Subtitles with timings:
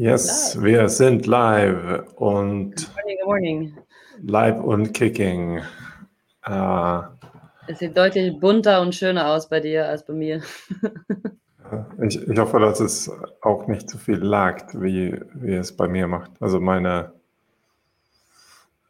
[0.00, 0.64] Yes, live.
[0.64, 3.76] wir sind live und good morning, good morning.
[4.22, 5.60] live und kicking.
[6.48, 7.02] Uh,
[7.66, 10.40] es sieht deutlich bunter und schöner aus bei dir als bei mir.
[12.02, 13.10] ich, ich hoffe, dass es
[13.42, 16.30] auch nicht so viel lagt, wie, wie es bei mir macht.
[16.40, 17.12] Also meine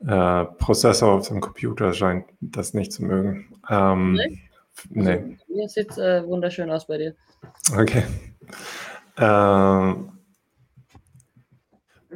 [0.06, 3.58] äh, Prozessor auf dem Computer scheint das nicht zu mögen.
[3.68, 4.40] Ähm, nee?
[4.90, 5.38] nee.
[5.48, 7.16] Mir sieht äh, wunderschön aus bei dir.
[7.76, 8.04] Okay.
[9.18, 10.12] Ähm,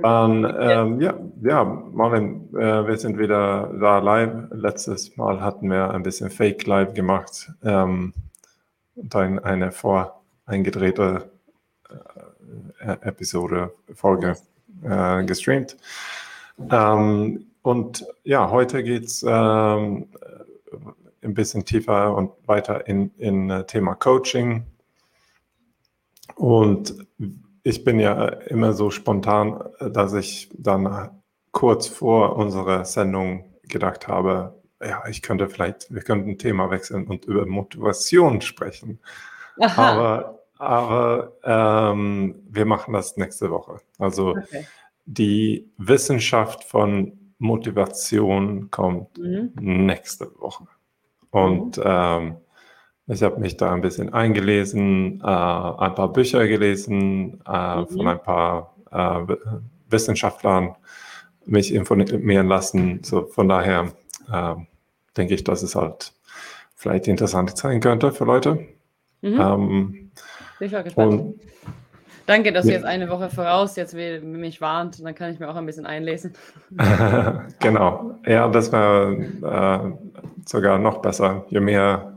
[0.02, 4.48] dann, ähm, ja, ja, Marvin, äh, wir sind wieder da live.
[4.50, 8.12] Letztes Mal hatten wir ein bisschen Fake Live gemacht ähm,
[8.96, 11.30] und ein, eine voreingedrehte
[12.80, 14.36] äh, Episode, Folge
[14.82, 15.76] äh, gestreamt.
[16.70, 20.08] Ähm, und ja, heute geht es ähm,
[21.22, 24.64] ein bisschen tiefer und weiter in, in äh, Thema Coaching.
[26.36, 26.94] Und
[27.64, 31.10] ich bin ja immer so spontan, dass ich dann
[31.50, 37.06] kurz vor unserer Sendung gedacht habe, ja, ich könnte vielleicht, wir könnten ein Thema wechseln
[37.06, 39.00] und über Motivation sprechen.
[39.58, 39.92] Aha.
[39.92, 43.78] Aber, aber ähm, wir machen das nächste Woche.
[43.98, 44.66] Also okay.
[45.06, 49.52] die Wissenschaft von Motivation kommt mhm.
[49.54, 50.66] nächste Woche.
[51.30, 51.82] Und mhm.
[51.86, 52.36] ähm,
[53.06, 57.88] ich habe mich da ein bisschen eingelesen, äh, ein paar Bücher gelesen äh, mhm.
[57.88, 59.34] von ein paar äh,
[59.90, 60.74] Wissenschaftlern,
[61.46, 63.02] mich informieren lassen.
[63.02, 63.92] So, von daher
[64.32, 64.54] äh,
[65.16, 66.12] denke ich, dass es halt
[66.74, 68.66] vielleicht interessant sein könnte für Leute.
[69.20, 69.40] Mhm.
[69.40, 70.10] Ähm,
[70.60, 71.12] ich war gespannt.
[71.12, 71.40] Und,
[72.26, 72.70] Danke, dass ja.
[72.70, 75.04] du jetzt eine Woche voraus jetzt mich warnt.
[75.04, 76.32] Dann kann ich mir auch ein bisschen einlesen.
[77.60, 78.18] genau.
[78.26, 79.12] Ja, das wäre
[79.42, 81.44] äh, sogar noch besser.
[81.50, 82.13] Je mehr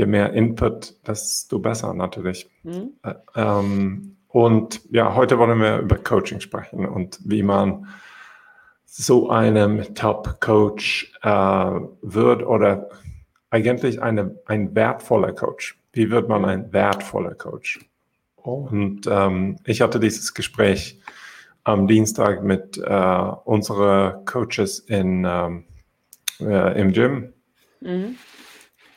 [0.00, 2.48] je mehr Input, desto besser natürlich.
[2.62, 2.94] Mhm.
[3.34, 7.86] Ähm, und ja, heute wollen wir über Coaching sprechen und wie man
[8.86, 11.28] so einem Top-Coach äh,
[12.00, 12.88] wird oder
[13.50, 15.78] eigentlich eine, ein wertvoller Coach.
[15.92, 17.80] Wie wird man ein wertvoller Coach?
[18.36, 20.98] Und ähm, ich hatte dieses Gespräch
[21.64, 25.64] am Dienstag mit äh, unseren Coaches in, ähm,
[26.40, 27.34] äh, im Gym.
[27.80, 28.16] Mhm.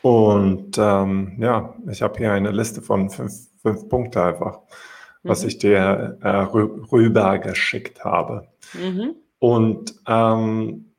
[0.04, 5.30] Und ähm, ja, ich habe hier eine Liste von fünf, fünf Punkten einfach, mhm.
[5.30, 8.50] was ich dir äh, rüber geschickt habe.
[8.74, 9.16] Mhm.
[9.40, 10.92] Und ähm,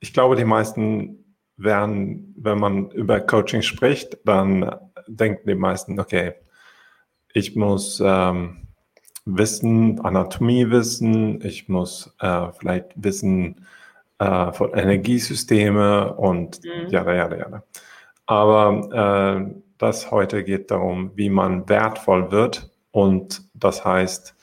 [0.00, 4.76] ich glaube, die meisten werden, wenn man über Coaching spricht, dann
[5.06, 6.32] denken die meisten, okay,
[7.34, 8.66] ich muss ähm,
[9.26, 13.66] wissen, Anatomie wissen, ich muss äh, vielleicht wissen
[14.18, 16.88] äh, von Energiesysteme und mhm.
[16.88, 17.62] ja, ja, ja, ja.
[18.26, 22.70] Aber äh, das heute geht darum, wie man wertvoll wird.
[22.92, 24.36] Und das heißt,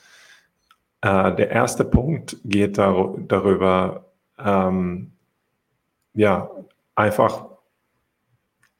[1.02, 4.06] äh, der erste Punkt geht dar darüber,
[4.38, 5.12] ähm,
[6.14, 6.50] ja,
[6.94, 7.46] einfach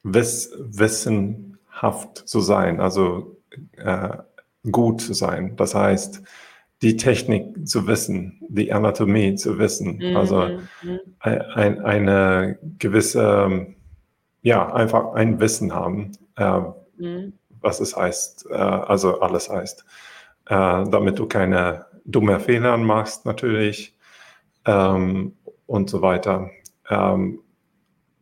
[0.03, 3.37] wiss wissenhaft zu sein, also
[3.77, 4.17] äh,
[4.71, 5.55] gut zu sein.
[5.55, 6.21] Das heißt,
[6.81, 10.17] die Technik zu wissen, die Anatomie zu wissen, mhm.
[10.17, 10.99] also mhm.
[11.19, 13.75] ein, eine gewisse
[14.41, 16.61] ja, einfach ein Wissen haben, äh,
[16.97, 17.33] mhm.
[17.61, 19.85] was es heißt, äh, also alles heißt.
[20.47, 23.95] Äh, damit du keine dumme Fehler machst, natürlich,
[24.65, 25.33] ähm,
[25.67, 26.49] und so weiter.
[26.89, 27.39] Ähm,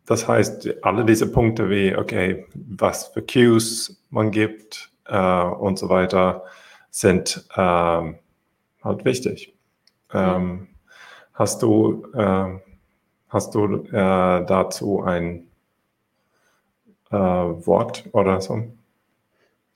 [0.05, 5.89] das heißt, alle diese Punkte wie, okay, was für Cues man gibt äh, und so
[5.89, 6.43] weiter,
[6.89, 8.17] sind ähm,
[8.83, 9.55] halt wichtig.
[10.11, 10.67] Mhm.
[11.33, 12.59] Hast du, äh,
[13.29, 15.48] hast du äh, dazu ein
[17.11, 18.63] äh, Wort oder so.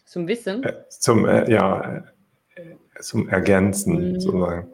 [0.06, 0.64] Zum Wissen?
[0.64, 2.04] Äh, zum, äh, ja,
[2.56, 4.20] äh, zum Ergänzen mhm.
[4.20, 4.74] sozusagen.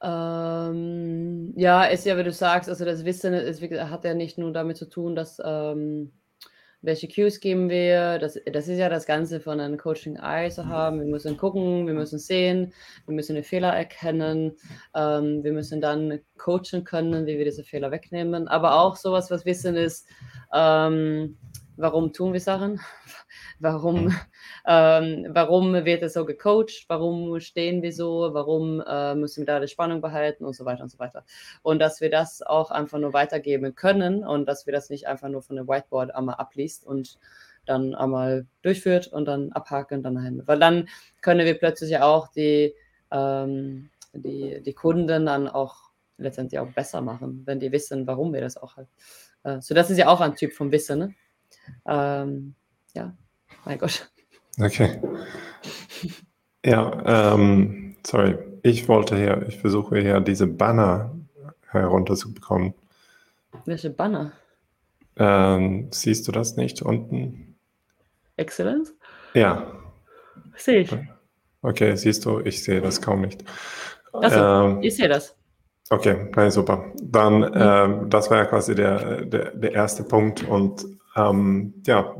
[0.00, 4.52] Ähm, ja, ist ja, wie du sagst, also das Wissen ist, hat ja nicht nur
[4.52, 6.12] damit zu tun, dass ähm,
[6.80, 10.66] welche Cues geben wir, das, das ist ja das Ganze von einem Coaching Eye zu
[10.66, 11.00] haben.
[11.00, 12.72] Wir müssen gucken, wir müssen sehen,
[13.06, 14.56] wir müssen den Fehler erkennen,
[14.94, 18.46] ähm, wir müssen dann coachen können, wie wir diese Fehler wegnehmen.
[18.46, 20.06] Aber auch sowas, was Wissen ist,
[20.54, 21.36] ähm,
[21.78, 22.80] warum tun wir Sachen?
[23.60, 24.14] Warum, mhm.
[24.66, 26.84] ähm, warum wird es so gecoacht?
[26.86, 28.30] Warum stehen wir so?
[28.32, 31.24] Warum äh, müssen wir da die Spannung behalten und so weiter und so weiter?
[31.62, 35.28] Und dass wir das auch einfach nur weitergeben können und dass wir das nicht einfach
[35.28, 37.18] nur von dem Whiteboard einmal abliest und
[37.66, 40.46] dann einmal durchführt und dann abhaken, dann dahin.
[40.46, 40.88] Weil dann
[41.20, 42.74] können wir plötzlich ja auch die,
[43.10, 48.40] ähm, die, die Kunden dann auch letztendlich auch besser machen, wenn die wissen, warum wir
[48.40, 48.88] das auch halt
[49.42, 50.98] äh, so, das ist ja auch ein Typ von Wissen.
[50.98, 51.14] Ne?
[51.86, 52.54] Ähm,
[52.94, 53.14] ja,
[53.64, 54.10] mein Gott.
[54.60, 55.00] Okay.
[56.64, 58.36] Ja, ähm, sorry.
[58.62, 61.14] Ich wollte hier, ich versuche hier diese Banner
[61.70, 62.74] herunterzubekommen.
[63.64, 64.32] Welche Banner?
[65.16, 67.56] Ähm, siehst du das nicht unten?
[68.36, 68.94] Excellence?
[69.34, 69.72] Ja.
[70.56, 70.96] Sehe ich.
[71.62, 73.44] Okay, siehst du, ich sehe das kaum nicht.
[74.12, 75.36] Achso, ähm, ich sehe das.
[75.90, 76.92] Okay, nein, super.
[77.02, 77.52] Dann, mhm.
[77.54, 80.44] ähm, das war ja quasi der, der, der erste Punkt.
[80.44, 80.86] Und
[81.18, 82.14] ähm, ja,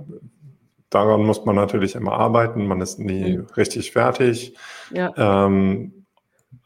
[0.90, 2.66] daran muss man natürlich immer arbeiten.
[2.66, 3.46] Man ist nie mhm.
[3.56, 4.56] richtig fertig.
[4.90, 5.12] Ja.
[5.16, 6.04] Ähm,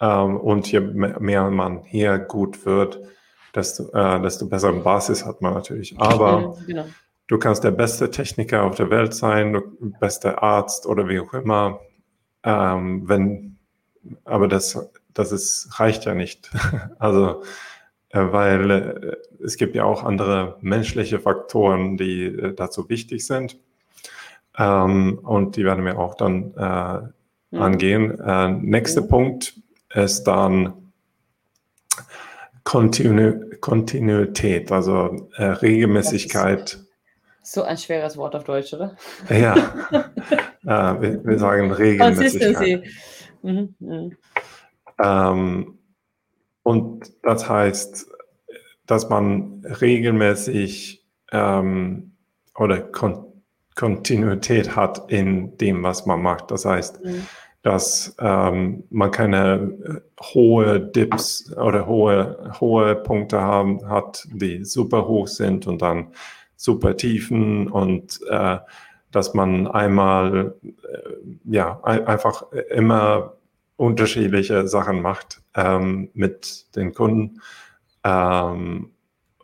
[0.01, 3.01] ähm, und je mehr man hier gut wird,
[3.55, 5.99] desto, äh, desto bessere Basis hat man natürlich.
[5.99, 6.85] Aber mhm, genau.
[7.27, 9.63] du kannst der beste Techniker auf der Welt sein, der
[10.01, 11.81] beste Arzt oder wie auch immer.
[12.45, 13.59] Ähm, wenn,
[14.25, 14.79] aber das
[15.15, 16.51] das ist, reicht ja nicht.
[16.99, 17.43] also,
[18.13, 23.59] weil äh, es gibt ja auch andere menschliche Faktoren, die äh, dazu wichtig sind.
[24.59, 27.63] Ähm, und die werden wir auch dann äh, mhm.
[27.63, 28.21] angehen.
[28.21, 29.09] Äh, nächster mhm.
[29.09, 29.61] Punkt
[29.95, 30.75] ist dann
[32.65, 36.81] Kontinu Kontinuität, also äh, Regelmäßigkeit.
[37.43, 38.97] So ein schweres Wort auf Deutsch, oder?
[39.29, 39.55] Ja,
[40.63, 42.55] wir, wir, sagen Regelmäßigkeit.
[42.57, 42.91] Consistency.
[43.43, 43.75] Mhm.
[43.79, 44.17] Mhm.
[45.03, 45.79] Ähm,
[46.63, 48.07] und das heißt,
[48.87, 52.13] dass man regelmäßig ähm,
[52.57, 53.27] oder Kon
[53.75, 56.51] Kontinuität hat in dem, was man macht.
[56.51, 57.27] Das heißt, mhm.
[57.63, 65.27] dass ähm, man keine hohe Dips oder hohe, hohe Punkte haben, hat, die super hoch
[65.27, 66.09] sind und dann
[66.55, 68.59] super tiefen und äh,
[69.11, 70.71] dass man einmal äh,
[71.45, 73.37] ja ein, einfach immer
[73.77, 77.41] unterschiedliche Sachen macht ähm, mit den Kunden,
[78.05, 78.91] ähm,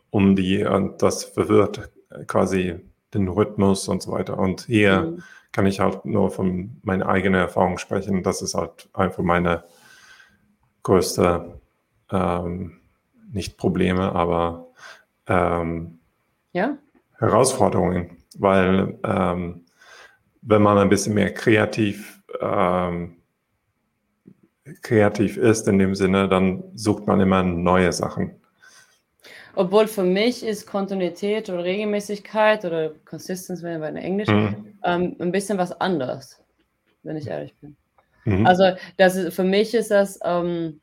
[0.09, 1.89] um die, und das verwirrt
[2.27, 2.79] quasi
[3.13, 4.37] den Rhythmus und so weiter.
[4.37, 5.23] Und hier mhm.
[5.51, 8.23] kann ich halt nur von meiner eigenen Erfahrung sprechen.
[8.23, 9.63] Das ist halt einfach meine
[10.83, 11.59] größte,
[12.11, 12.79] ähm,
[13.31, 14.67] nicht Probleme, aber
[15.27, 15.99] ähm,
[16.53, 16.77] ja?
[17.17, 19.65] Herausforderungen, weil ähm,
[20.41, 23.17] wenn man ein bisschen mehr kreativ ähm,
[24.81, 28.39] kreativ ist in dem Sinne, dann sucht man immer neue Sachen.
[29.55, 34.77] Obwohl für mich ist Kontinuität oder Regelmäßigkeit oder Consistency, wenn wir in Englisch, mhm.
[34.83, 36.41] ähm, ein bisschen was anderes,
[37.03, 37.75] wenn ich ehrlich bin.
[38.25, 38.45] Mhm.
[38.45, 40.79] Also das ist, für mich ist das ähm,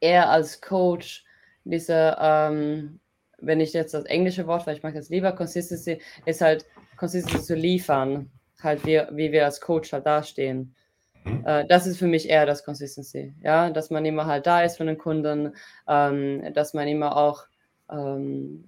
[0.00, 1.24] eher als Coach
[1.64, 3.00] diese, ähm,
[3.38, 6.66] wenn ich jetzt das englische Wort, weil ich mag das lieber, Consistency, ist halt
[6.96, 8.30] Consistency zu liefern,
[8.62, 10.74] halt wie, wie wir als Coach halt dastehen.
[11.24, 11.44] Mhm.
[11.44, 14.76] Äh, das ist für mich eher das Consistency, ja, dass man immer halt da ist
[14.76, 15.54] für den Kunden,
[15.88, 17.44] ähm, dass man immer auch,
[17.90, 18.64] ähm,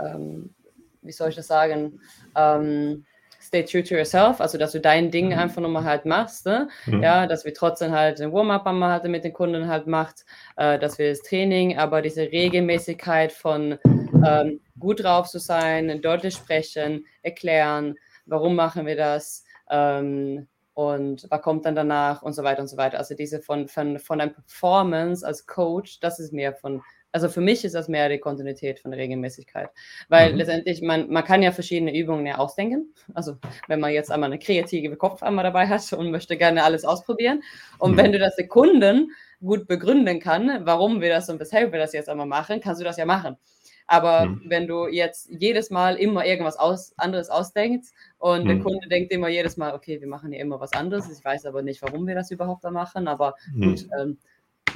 [0.00, 0.54] ähm,
[1.02, 2.00] wie soll ich das sagen,
[2.36, 3.04] ähm,
[3.40, 5.38] stay true to yourself, also dass du dein Ding mhm.
[5.38, 6.68] einfach nochmal halt machst, ne?
[6.86, 7.02] mhm.
[7.02, 10.24] ja, dass wir trotzdem halt den Warm-up einmal halt mit den Kunden halt macht,
[10.56, 13.78] äh, dass wir das Training, aber diese Regelmäßigkeit von
[14.26, 17.96] ähm, gut drauf zu sein, deutlich sprechen, erklären,
[18.26, 22.76] warum machen wir das, ähm, und was kommt dann danach und so weiter und so
[22.76, 22.98] weiter.
[22.98, 26.82] Also diese von, von, von der Performance als Coach, das ist mehr von,
[27.12, 29.70] also für mich ist das mehr die Kontinuität von der Regelmäßigkeit.
[30.08, 30.38] Weil mhm.
[30.38, 32.92] letztendlich, man, man kann ja verschiedene Übungen ja ausdenken.
[33.14, 33.36] Also
[33.68, 37.42] wenn man jetzt einmal eine kreative Kopf einmal dabei hat und möchte gerne alles ausprobieren.
[37.78, 37.96] Und mhm.
[37.98, 42.08] wenn du das Sekunden gut begründen kann, warum wir das und weshalb wir das jetzt
[42.08, 43.36] einmal machen, kannst du das ja machen.
[43.86, 44.42] Aber mhm.
[44.46, 47.88] wenn du jetzt jedes Mal immer irgendwas aus, anderes ausdenkst
[48.18, 48.48] und mhm.
[48.48, 51.46] der Kunde denkt immer jedes Mal, okay, wir machen hier immer was anderes, ich weiß
[51.46, 53.62] aber nicht, warum wir das überhaupt da machen, aber mhm.
[53.62, 54.18] gut, ähm,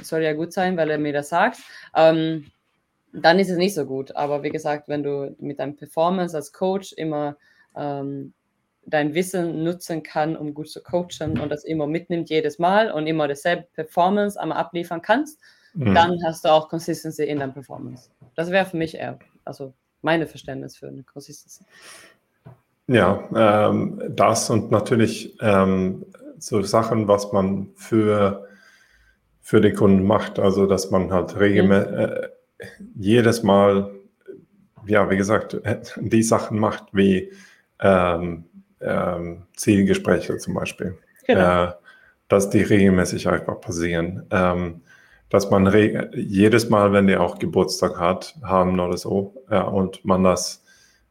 [0.01, 1.59] soll ja gut sein, weil er mir das sagt.
[1.95, 2.45] Ähm,
[3.11, 4.15] dann ist es nicht so gut.
[4.15, 7.37] Aber wie gesagt, wenn du mit deinem Performance als Coach immer
[7.75, 8.33] ähm,
[8.85, 13.07] dein Wissen nutzen kann, um gut zu coachen und das immer mitnimmt jedes Mal und
[13.07, 15.39] immer dasselbe Performance einmal abliefern kannst,
[15.73, 15.93] mhm.
[15.93, 18.09] dann hast du auch Consistency in deinem Performance.
[18.39, 21.65] Das wäre für mich eher, also meine Verständnis für eine Consistency.
[22.87, 26.05] Ja, ähm, das und natürlich ähm,
[26.37, 28.47] so Sachen, was man für,
[29.41, 31.99] für den Kunden macht, also dass man halt regelmäßig mhm.
[31.99, 32.29] äh,
[32.95, 33.91] jedes Mal,
[34.85, 35.59] ja, wie gesagt,
[35.97, 37.33] die Sachen macht wie
[37.81, 38.45] ähm,
[38.79, 40.97] ähm, Zielgespräche zum Beispiel.
[41.27, 41.65] Genau.
[41.65, 41.73] Äh,
[42.29, 44.25] dass die regelmäßig einfach passieren.
[44.31, 44.79] Ähm,
[45.29, 45.71] dass man
[46.13, 50.63] jedes Mal, wenn der auch Geburtstag hat, haben oder so, ja, und man das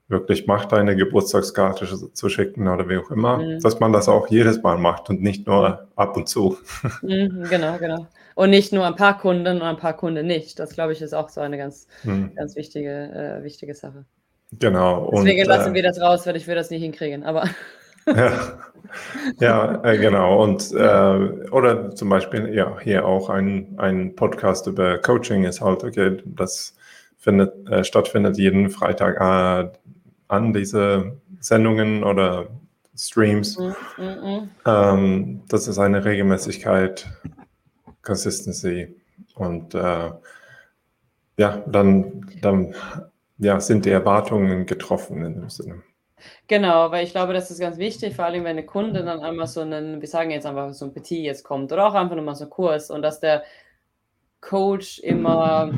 [0.09, 3.61] wirklich macht, eine Geburtstagskarte zu schicken oder wie auch immer, mhm.
[3.61, 6.57] dass man das auch jedes Mal macht und nicht nur ab und zu.
[7.03, 8.07] Mhm, genau, genau.
[8.35, 10.59] Und nicht nur ein paar Kunden und ein paar Kunden nicht.
[10.59, 12.35] Das, glaube ich, ist auch so eine ganz, mhm.
[12.35, 14.05] ganz wichtige, äh, wichtige Sache.
[14.53, 15.11] Genau.
[15.13, 17.25] Deswegen und, lassen äh, wir das raus, weil ich will das nicht hinkriegen.
[17.25, 17.45] Aber
[18.17, 18.33] ja,
[19.41, 20.43] ja äh, genau.
[20.43, 25.85] Und äh, oder zum Beispiel ja hier auch ein, ein Podcast über Coaching ist halt
[25.85, 26.75] okay, das
[27.19, 29.71] findet äh, stattfindet jeden Freitag äh,
[30.29, 32.47] an diese Sendungen oder
[32.97, 33.59] Streams.
[33.59, 34.49] Mm -mm.
[34.67, 37.07] Ähm, das ist eine Regelmäßigkeit,
[38.03, 38.95] Consistency
[39.35, 40.11] und äh,
[41.39, 42.75] ja, dann, dann
[43.39, 45.83] ja, sind die Erwartungen getroffen in dem Sinne.
[46.47, 49.47] Genau, weil ich glaube, das ist ganz wichtig, vor allem wenn eine Kunde dann einmal
[49.47, 52.35] so einen, wir sagen jetzt einfach so ein Petit jetzt kommt oder auch einfach nochmal
[52.35, 53.45] so ein Kurs und dass der
[54.41, 55.73] Coach immer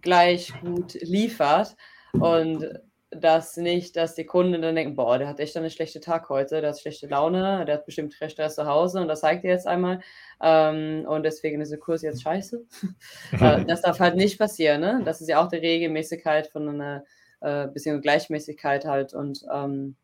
[0.00, 1.76] gleich gut liefert
[2.12, 2.66] und
[3.10, 6.60] dass nicht, dass die Kunden dann denken, boah, der hat echt einen schlechten Tag heute,
[6.60, 9.66] der hat schlechte Laune, der hat bestimmt Stress zu Hause und das zeigt er jetzt
[9.66, 10.00] einmal
[10.40, 12.64] ähm, und deswegen ist der Kurs jetzt scheiße.
[13.40, 15.02] äh, das darf halt nicht passieren, ne?
[15.04, 17.04] Das ist ja auch die Regelmäßigkeit von einer
[17.40, 19.96] äh, bisschen Gleichmäßigkeit halt und ähm,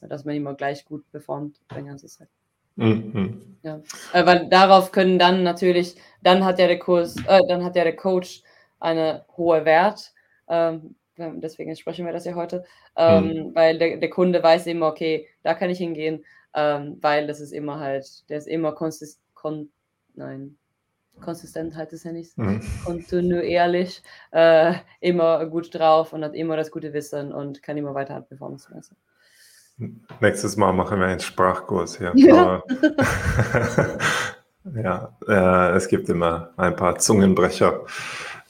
[0.00, 2.28] dass man immer gleich gut performt die ganze Zeit.
[2.76, 3.56] Mhm.
[3.62, 3.80] Ja.
[4.12, 7.84] Äh, weil darauf können dann natürlich, dann hat ja der Kurs, äh, dann hat ja
[7.84, 8.42] der Coach
[8.80, 10.12] eine hohe Wert.
[10.48, 12.64] Ähm, deswegen sprechen wir das ja heute,
[12.96, 13.54] ähm, mhm.
[13.54, 16.24] weil der, der, Kunde weiß immer, okay, da kann ich hingehen,
[16.54, 19.70] ähm, weil das ist immer halt, der ist immer konsist, kon,
[20.14, 20.56] nein,
[21.20, 22.60] konsistent heißt es ja nicht, mhm.
[22.84, 28.20] kontinuierlich, äh, immer gut drauf und hat immer das gute Wissen und kann immer weiter
[28.20, 28.96] performance messen.
[30.20, 32.12] Nächstes Mal machen wir einen Sprachkurs hier.
[32.24, 32.62] Ja,
[34.74, 37.84] ja äh, es gibt immer ein paar Zungenbrecher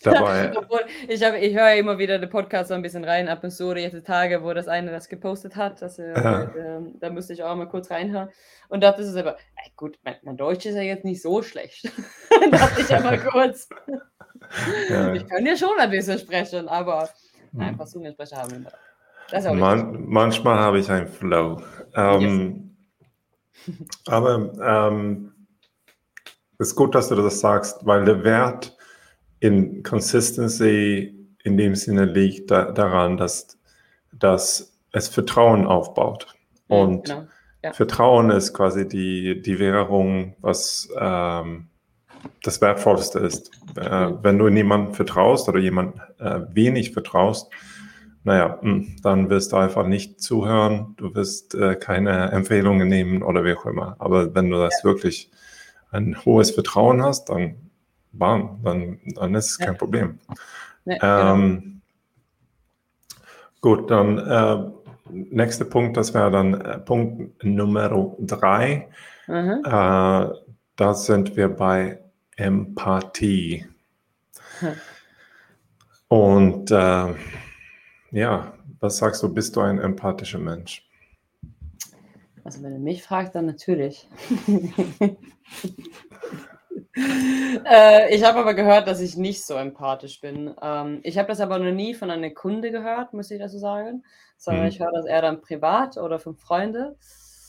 [0.06, 0.52] dabei.
[0.56, 3.74] Obwohl, ich, ich höre immer wieder den Podcast so ein bisschen rein, ab und zu
[3.74, 5.82] jetzt Tage, wo das eine das gepostet hat.
[5.82, 8.28] Das, äh, äh, da müsste ich auch mal kurz reinhören.
[8.68, 11.84] Und dachte es aber, ey, gut, mein, mein, Deutsch ist ja jetzt nicht so schlecht.
[12.50, 13.68] dachte ich einmal kurz.
[14.90, 15.12] Ja.
[15.14, 17.08] Ich kann ja schon ein bisschen sprechen, aber
[17.52, 17.60] hm.
[17.60, 18.66] einfach Zungensprecher haben
[19.32, 19.54] wir.
[19.54, 21.62] Man, manchmal habe ich einen Flow.
[21.94, 22.76] Ähm,
[23.66, 23.76] yes.
[24.06, 24.52] aber
[24.92, 25.34] ähm,
[26.58, 28.73] es ist gut, dass du das sagst, weil der Wert
[29.44, 33.58] in Consistency in dem Sinne liegt da, daran, dass,
[34.10, 36.34] dass es Vertrauen aufbaut.
[36.66, 37.26] Und genau.
[37.62, 37.72] ja.
[37.74, 41.66] Vertrauen ist quasi die, die Währung, was ähm,
[42.42, 43.50] das Wertvollste ist.
[43.76, 44.12] Äh.
[44.22, 47.52] Wenn du niemandem vertraust oder jemand äh, wenig vertraust,
[48.22, 53.44] naja, hm, dann wirst du einfach nicht zuhören, du wirst äh, keine Empfehlungen nehmen oder
[53.44, 53.96] wie auch immer.
[53.98, 54.84] Aber wenn du das ja.
[54.88, 55.30] wirklich
[55.90, 57.56] ein hohes Vertrauen hast, dann
[58.18, 60.18] bam, dann, dann ist es kein Problem.
[60.84, 61.74] Ja, ähm, genau.
[63.60, 64.70] Gut, dann äh,
[65.10, 68.88] nächster Punkt, das wäre dann äh, Punkt Nummer drei.
[69.26, 69.62] Mhm.
[69.64, 70.28] Äh,
[70.76, 72.00] da sind wir bei
[72.36, 73.66] Empathie.
[74.60, 74.72] Hm.
[76.08, 77.14] Und äh,
[78.10, 80.86] ja, was sagst du, bist du ein empathischer Mensch?
[82.44, 84.08] Also wenn du mich fragst, dann natürlich.
[86.96, 90.54] äh, ich habe aber gehört, dass ich nicht so empathisch bin.
[90.62, 94.04] Ähm, ich habe das aber noch nie von einer Kunde gehört, muss ich dazu sagen,
[94.36, 94.68] sondern hm.
[94.68, 96.94] ich höre das eher dann privat oder von Freunden,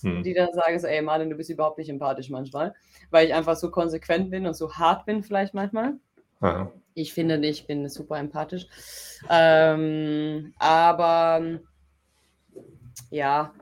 [0.02, 0.24] hm.
[0.24, 2.74] die dann sagen so, ey Martin, du bist überhaupt nicht empathisch manchmal,
[3.12, 5.94] weil ich einfach so konsequent bin und so hart bin vielleicht manchmal.
[6.42, 6.72] Aha.
[6.94, 8.68] Ich finde, ich bin super empathisch.
[9.30, 11.60] Ähm, aber
[13.10, 13.54] ja,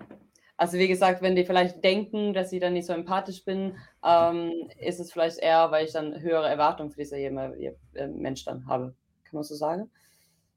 [0.58, 4.70] also wie gesagt, wenn die vielleicht denken, dass ich dann nicht so empathisch bin, ähm,
[4.80, 8.94] ist es vielleicht eher, weil ich dann höhere Erwartungen für dieser äh, Mensch dann habe.
[9.24, 9.90] Kann man so sagen?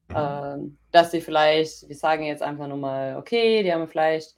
[0.08, 0.16] Mhm.
[0.16, 4.36] Ähm, dass sie vielleicht, wir sagen jetzt einfach nur mal, okay, die haben vielleicht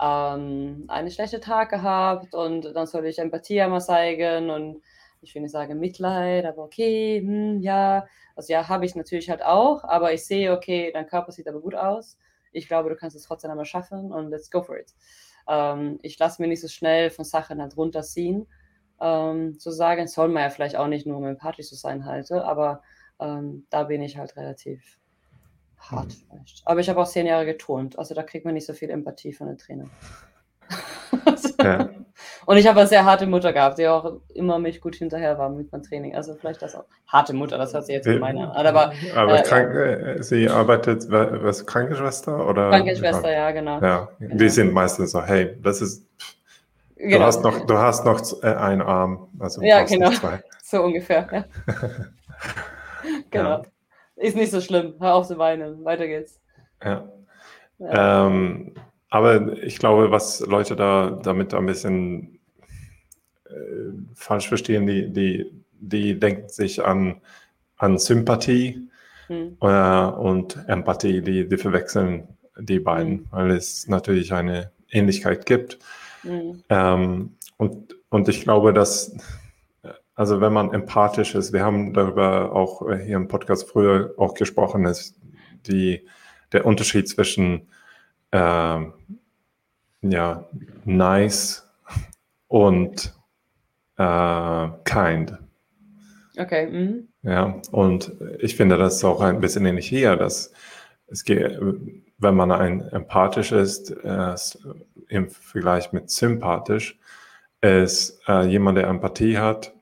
[0.00, 4.82] ähm, einen schlechten Tag gehabt und dann soll ich Empathie einmal zeigen und
[5.20, 9.42] ich will nicht sagen Mitleid, aber okay, hm, ja, also ja, habe ich natürlich halt
[9.42, 12.18] auch, aber ich sehe, okay, dein Körper sieht aber gut aus
[12.54, 14.94] ich glaube, du kannst es trotzdem einmal schaffen und let's go for it.
[15.48, 18.46] Ähm, ich lasse mir nicht so schnell von Sachen halt runterziehen.
[19.00, 22.44] Ähm, zu sagen, soll man ja vielleicht auch nicht nur um empathisch zu sein halte,
[22.44, 22.82] aber
[23.18, 24.98] ähm, da bin ich halt relativ
[25.78, 26.10] hart mhm.
[26.10, 26.62] vielleicht.
[26.64, 29.32] Aber ich habe auch zehn Jahre geturnt, also da kriegt man nicht so viel Empathie
[29.32, 29.90] von den Trainern.
[31.60, 31.90] ja.
[32.46, 35.48] Und ich habe eine sehr harte Mutter gehabt, die auch immer mich gut hinterher war
[35.48, 36.14] mit meinem Training.
[36.14, 36.84] Also vielleicht das auch.
[37.06, 38.50] Harte Mutter, das hört sich jetzt gemein an.
[38.50, 42.46] Aber, aber äh, krank, äh, sie arbeitet, was, Krankenschwester?
[42.48, 42.70] Oder?
[42.70, 43.80] Krankenschwester, ja, genau.
[43.80, 44.36] Ja, genau.
[44.36, 46.06] die sind meistens so, hey, das ist,
[46.96, 47.26] du, genau.
[47.26, 49.28] hast noch, du hast noch äh, einen Arm.
[49.38, 50.10] Also ja, genau.
[50.66, 51.44] So ungefähr, ja.
[53.30, 53.50] genau.
[53.50, 53.62] Ja.
[54.16, 54.94] Ist nicht so schlimm.
[54.98, 55.84] Hör auf zu weinen.
[55.84, 56.40] Weiter geht's.
[56.82, 57.08] Ja.
[57.78, 58.26] ja.
[58.26, 58.74] Ähm,
[59.10, 62.33] aber ich glaube, was Leute da damit ein bisschen äh,
[64.14, 67.20] falsch verstehen, die, die, die denken sich an,
[67.76, 68.88] an Sympathie
[69.26, 69.56] hm.
[69.60, 73.26] äh, und Empathie, die, die verwechseln die beiden, hm.
[73.30, 75.78] weil es natürlich eine Ähnlichkeit gibt.
[76.22, 76.62] Mhm.
[76.68, 79.16] Ähm, und, und ich glaube, dass,
[80.14, 84.86] also wenn man empathisch ist, wir haben darüber auch hier im Podcast früher auch gesprochen,
[84.86, 85.20] ist
[85.66, 86.06] die,
[86.52, 87.68] der Unterschied zwischen
[88.30, 88.80] äh,
[90.02, 90.48] ja,
[90.84, 91.68] nice
[92.48, 93.14] und
[93.96, 95.38] äh, kind.
[96.36, 96.66] Okay.
[96.66, 97.08] Mhm.
[97.22, 100.52] Ja, und ich finde das auch ein bisschen ähnlich hier, dass
[101.06, 101.58] es geht,
[102.18, 104.34] wenn man ein empathisch ist, äh,
[105.08, 106.98] im Vergleich mit sympathisch,
[107.60, 109.74] ist äh, jemand, der Empathie hat,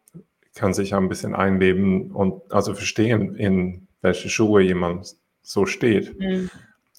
[0.55, 6.19] kann sich ein bisschen einleben und also verstehen, in welche Schuhe jemand so steht.
[6.19, 6.51] Mhm.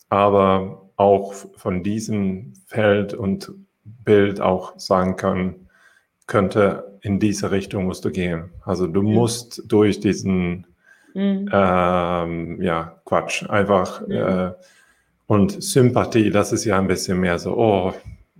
[0.09, 3.51] Aber auch von diesem Feld und
[3.83, 5.67] Bild auch sagen kann,
[6.27, 8.51] könnte in diese Richtung musst du gehen.
[8.63, 9.13] Also du mhm.
[9.13, 10.67] musst durch diesen
[11.13, 11.49] mhm.
[11.51, 14.13] ähm, ja, Quatsch einfach mhm.
[14.13, 14.51] äh,
[15.27, 17.93] und Sympathie, das ist ja ein bisschen mehr so, oh,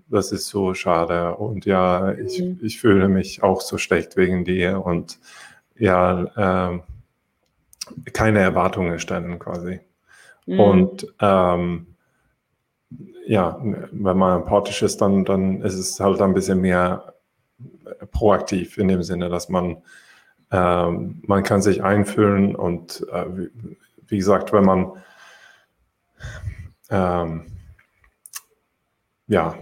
[0.09, 2.59] das ist so schade und ja, ich, mhm.
[2.61, 5.19] ich fühle mich auch so schlecht wegen dir und
[5.77, 6.79] ja, äh,
[8.11, 9.79] keine Erwartungen stellen quasi.
[10.45, 10.59] Mhm.
[10.59, 11.87] Und ähm,
[13.25, 13.59] ja,
[13.91, 17.12] wenn man empathisch ist, dann, dann ist es halt ein bisschen mehr
[18.11, 19.77] proaktiv in dem Sinne, dass man,
[20.51, 23.49] ähm, man kann sich einfühlen und äh, wie,
[24.07, 24.91] wie, gesagt, wenn man
[26.89, 27.45] ähm,
[29.27, 29.55] ja,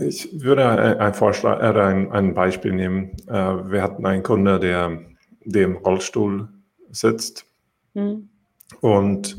[0.00, 3.12] ich würde ein Vorschlag, äh, ein, ein Beispiel nehmen.
[3.26, 3.32] Äh,
[3.70, 5.00] wir hatten einen Kunde, der,
[5.44, 6.48] der im Rollstuhl
[6.90, 7.46] sitzt
[7.94, 8.28] mhm.
[8.80, 9.38] und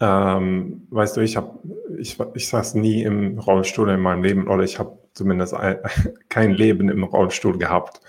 [0.00, 1.58] ähm, weißt du, ich habe,
[1.98, 5.78] ich, ich saß nie im Rollstuhl in meinem Leben oder ich habe zumindest ein,
[6.28, 8.00] kein Leben im Rollstuhl gehabt.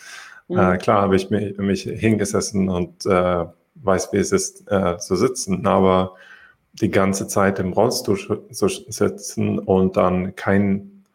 [0.48, 0.58] Mhm.
[0.58, 3.46] Äh, klar habe ich mich, mich, hingesessen und äh,
[3.76, 6.16] weiß, wie es ist, äh, zu sitzen, aber
[6.74, 11.06] die ganze Zeit im Rollstuhl zu sitzen und dann kein,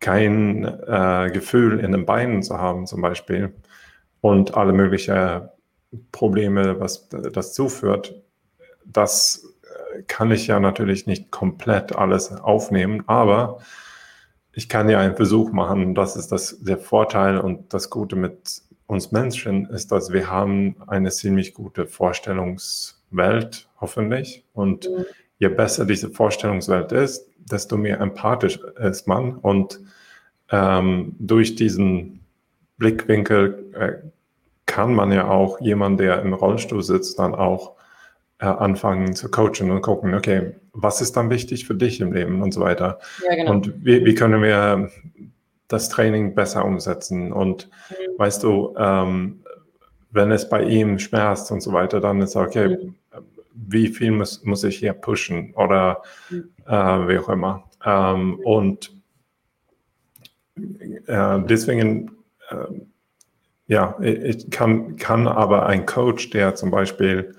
[0.00, 3.54] kein äh, Gefühl in den Beinen zu haben, zum Beispiel,
[4.20, 5.48] und alle möglichen
[6.10, 8.20] Probleme, was das zuführt,
[8.84, 9.54] das
[10.08, 13.60] kann ich ja natürlich nicht komplett alles aufnehmen, aber
[14.56, 15.94] ich kann ja einen Versuch machen.
[15.94, 20.76] Das ist das, der Vorteil und das Gute mit uns Menschen ist, dass wir haben
[20.86, 24.44] eine ziemlich gute Vorstellungswelt, hoffentlich.
[24.54, 25.04] Und mhm.
[25.38, 29.36] je besser diese Vorstellungswelt ist, desto mehr empathisch ist man.
[29.36, 29.78] Und
[30.50, 32.24] ähm, durch diesen
[32.78, 33.92] Blickwinkel äh,
[34.64, 37.74] kann man ja auch jemand, der im Rollstuhl sitzt, dann auch
[38.38, 42.42] äh, anfangen zu coachen und gucken, okay, was ist dann wichtig für dich im Leben
[42.42, 42.98] und so weiter.
[43.24, 43.50] Ja, genau.
[43.52, 44.90] Und wie, wie können wir
[45.68, 47.32] das Training besser umsetzen?
[47.32, 48.18] Und mhm.
[48.18, 49.40] weißt du, ähm,
[50.10, 52.94] wenn es bei ihm schmerzt und so weiter, dann ist okay, mhm.
[53.54, 56.50] wie viel muss, muss ich hier pushen oder mhm.
[56.66, 56.72] äh,
[57.08, 57.64] wie auch immer.
[57.84, 58.92] Ähm, und
[61.06, 62.10] äh, deswegen,
[62.50, 62.66] äh,
[63.68, 67.34] ja, ich kann, kann aber ein Coach, der zum Beispiel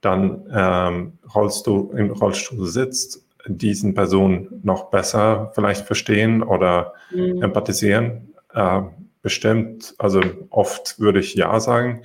[0.00, 7.42] dann ähm, Rollstuhl, im Rollstuhl sitzt, diesen Personen noch besser vielleicht verstehen oder mhm.
[7.42, 8.34] empathisieren.
[8.54, 8.82] Äh,
[9.22, 12.02] bestimmt, also oft würde ich ja sagen,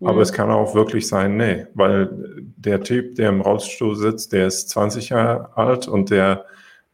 [0.00, 0.08] mhm.
[0.08, 2.10] aber es kann auch wirklich sein, nee, weil
[2.56, 6.44] der Typ, der im Rollstuhl sitzt, der ist 20 Jahre alt und der,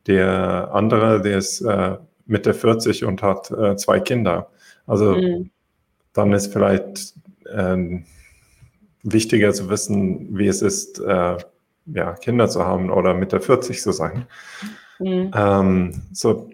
[0.07, 4.51] der andere, der ist äh, Mitte 40 und hat äh, zwei Kinder.
[4.87, 5.51] Also mhm.
[6.13, 7.15] dann ist vielleicht
[7.47, 8.03] äh,
[9.05, 11.37] wichtiger zu wissen, wie es ist, äh,
[11.87, 14.27] ja, Kinder zu haben oder Mitte 40 zu sein.
[14.99, 15.31] Mhm.
[15.35, 16.51] Ähm, so,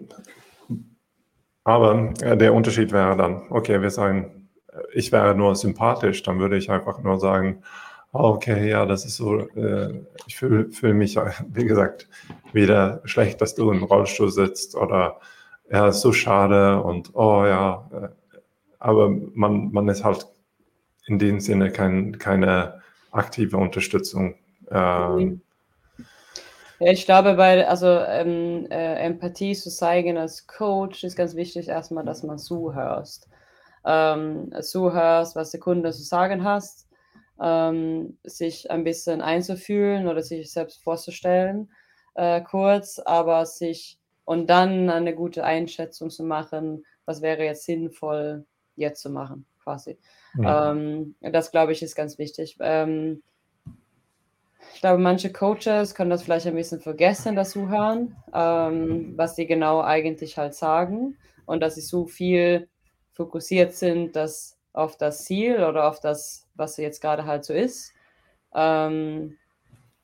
[1.63, 4.49] aber äh, der Unterschied wäre dann, okay, wir sagen,
[4.93, 7.63] ich wäre nur sympathisch, dann würde ich einfach nur sagen,
[8.11, 11.17] okay, ja, das ist so, äh, ich fühle fühl mich,
[11.53, 12.09] wie gesagt,
[12.51, 15.19] wieder schlecht, dass du im Rollstuhl sitzt oder
[15.69, 18.07] ja, ist so schade und oh ja, äh,
[18.79, 20.27] aber man, man ist halt
[21.11, 24.35] in dem Sinne kein, keine aktive Unterstützung.
[24.69, 25.41] Ähm,
[26.79, 31.67] ja, ich glaube, bei also ähm, äh, Empathie zu zeigen als Coach ist ganz wichtig
[31.67, 33.29] erstmal, dass man zuhörst.
[33.85, 36.87] Ähm, zuhörst, was der Kunde zu sagen hast,
[37.41, 41.71] ähm, sich ein bisschen einzufühlen oder sich selbst vorzustellen,
[42.15, 48.45] äh, kurz, aber sich und dann eine gute Einschätzung zu machen, was wäre jetzt sinnvoll
[48.75, 49.97] jetzt zu machen, quasi.
[50.37, 50.71] Ja.
[50.71, 52.57] Ähm, das glaube ich ist ganz wichtig.
[52.59, 53.21] Ähm,
[54.73, 59.45] ich glaube, manche Coaches können das vielleicht ein bisschen vergessen, das Zuhören, ähm, was sie
[59.45, 62.67] genau eigentlich halt sagen und dass sie so viel
[63.11, 67.93] fokussiert sind, dass auf das Ziel oder auf das, was jetzt gerade halt so ist.
[68.53, 69.37] Ähm,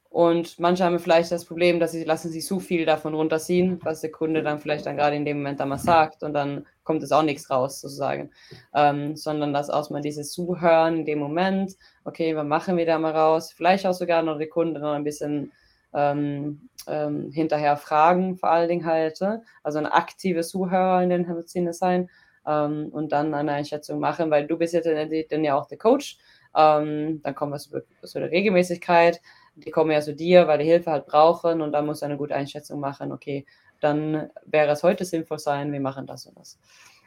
[0.10, 4.02] Und manche haben vielleicht das Problem, dass sie lassen sich zu viel davon runterziehen, was
[4.02, 7.12] der Kunde dann vielleicht dann gerade in dem Moment einmal sagt und dann kommt es
[7.12, 8.32] auch nichts raus sozusagen,
[8.74, 12.98] ähm, sondern dass auch mal dieses Zuhören in dem Moment, okay, was machen wir da
[12.98, 15.52] mal raus, vielleicht auch sogar noch die Kunde noch ein bisschen
[15.94, 19.44] ähm, ähm, hinterher fragen, vor allen Dingen halt, ne?
[19.64, 22.10] also ein aktives Zuhörer in den Sinne sein
[22.46, 25.78] ähm, und dann eine Einschätzung machen, weil du bist ja dann, dann ja auch der
[25.78, 26.18] Coach,
[26.56, 29.20] ähm, dann kommen wir zu, zu der Regelmäßigkeit,
[29.56, 32.34] die kommen ja zu dir, weil die Hilfe halt brauchen und dann muss eine gute
[32.34, 33.46] Einschätzung machen, okay,
[33.80, 36.60] dann wäre es heute sinnvoll sein, wir machen das und das.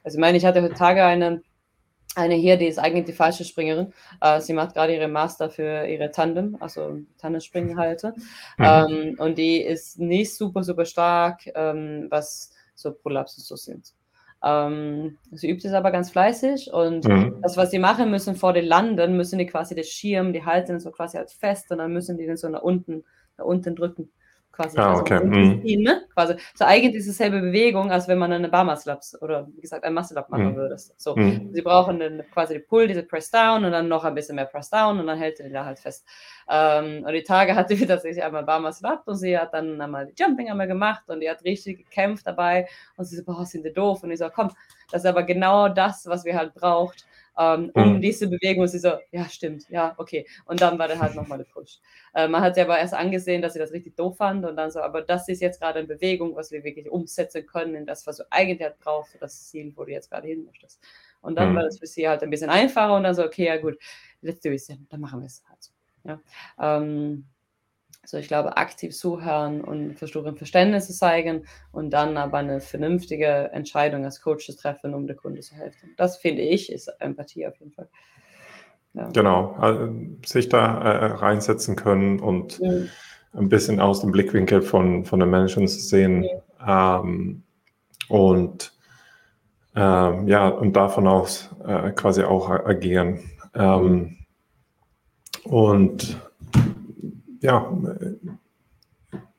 [0.05, 1.43] Also ich meine, ich hatte heute Tage eine,
[2.15, 3.93] eine hier, die ist eigentlich die falsche Springerin.
[4.21, 8.03] Äh, sie macht gerade ihre Master für ihre Tandem, also Tandemspringen halt.
[8.03, 8.13] Mhm.
[8.59, 13.93] Ähm, und die ist nicht super, super stark, ähm, was so Prolaps und so sind.
[14.43, 17.41] Ähm, sie übt es aber ganz fleißig und mhm.
[17.43, 20.81] das, was sie machen müssen vor den Landen, müssen die quasi das Schirm, die halten
[20.81, 23.05] so quasi als fest und dann müssen die den so nach unten,
[23.37, 24.11] nach unten drücken
[24.53, 24.79] quasi.
[24.79, 25.25] Ah, okay.
[25.25, 25.63] Mhm.
[25.63, 26.03] Ziehen, ne?
[26.15, 26.35] quasi.
[26.55, 29.95] So eigentlich ist es dieselbe Bewegung, als wenn man eine Barmaslaps oder wie gesagt ein
[29.95, 30.57] Muscle Up machen mhm.
[30.57, 30.77] würde.
[30.97, 31.51] So, mhm.
[31.53, 34.47] sie brauchen dann quasi die Pull, diese Press Down und dann noch ein bisschen mehr
[34.47, 36.07] Press Down und dann hält sie da halt fest.
[36.49, 40.07] Ähm, und die Tage hatte sie tatsächlich einmal Barmuscle Up und sie hat dann einmal
[40.07, 43.65] die Jumping einmal gemacht und die hat richtig gekämpft dabei und sie so, boah, sind
[43.65, 44.51] die doof und ich so, komm,
[44.91, 47.07] das ist aber genau das, was wir halt braucht
[47.41, 48.01] ähm, um mhm.
[48.03, 48.63] diese Bewegung.
[48.63, 50.27] Und sie so, ja, stimmt, ja, okay.
[50.45, 51.81] Und dann war der halt nochmal gepusht.
[52.15, 54.71] Äh, man hat sie aber erst angesehen, dass sie das richtig doof fand und dann
[54.71, 58.07] so, aber das ist jetzt gerade in Bewegung, was wir wirklich umsetzen können in das,
[58.07, 60.81] was du eigentlich halt brauchst für das Ziel, wo du jetzt gerade hin möchtest.
[61.23, 61.57] Und dann mhm.
[61.57, 63.79] war das für sie halt ein bisschen einfacher und dann so, okay, ja gut,
[64.21, 65.73] let's do it, dann machen wir es halt so.
[66.05, 66.21] Ja.
[66.59, 67.25] Ähm,
[68.13, 73.51] also ich glaube, aktiv zuhören und versuchen Verständnis zu zeigen und dann aber eine vernünftige
[73.53, 75.91] Entscheidung als Coach zu treffen, um der Kunde zu helfen.
[75.97, 77.89] Das finde ich, ist Empathie auf jeden Fall.
[78.95, 79.09] Ja.
[79.11, 79.95] Genau, also
[80.27, 82.89] sich da äh, reinsetzen können und mhm.
[83.33, 86.21] ein bisschen aus dem Blickwinkel von, von den Menschen zu sehen.
[86.21, 86.29] Mhm.
[86.67, 87.43] Ähm,
[88.09, 88.73] und
[89.77, 93.21] ähm, ja, und davon aus äh, quasi auch agieren.
[93.55, 94.19] Ähm,
[95.45, 96.21] und
[97.41, 97.71] ja,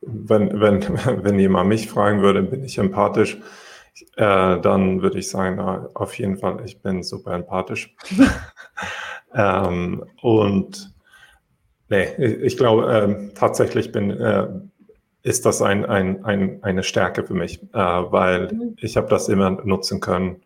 [0.02, 0.82] wenn, wenn,
[1.24, 3.38] wenn jemand mich fragen würde, bin ich empathisch,
[4.16, 7.96] äh, dann würde ich sagen, na, auf jeden Fall, ich bin super empathisch.
[9.36, 10.94] ähm, und
[11.90, 14.48] nee, ich glaube, äh, tatsächlich bin, äh,
[15.24, 18.76] ist das ein, ein, ein, eine Stärke für mich, äh, weil mhm.
[18.78, 20.42] ich habe das immer nutzen können,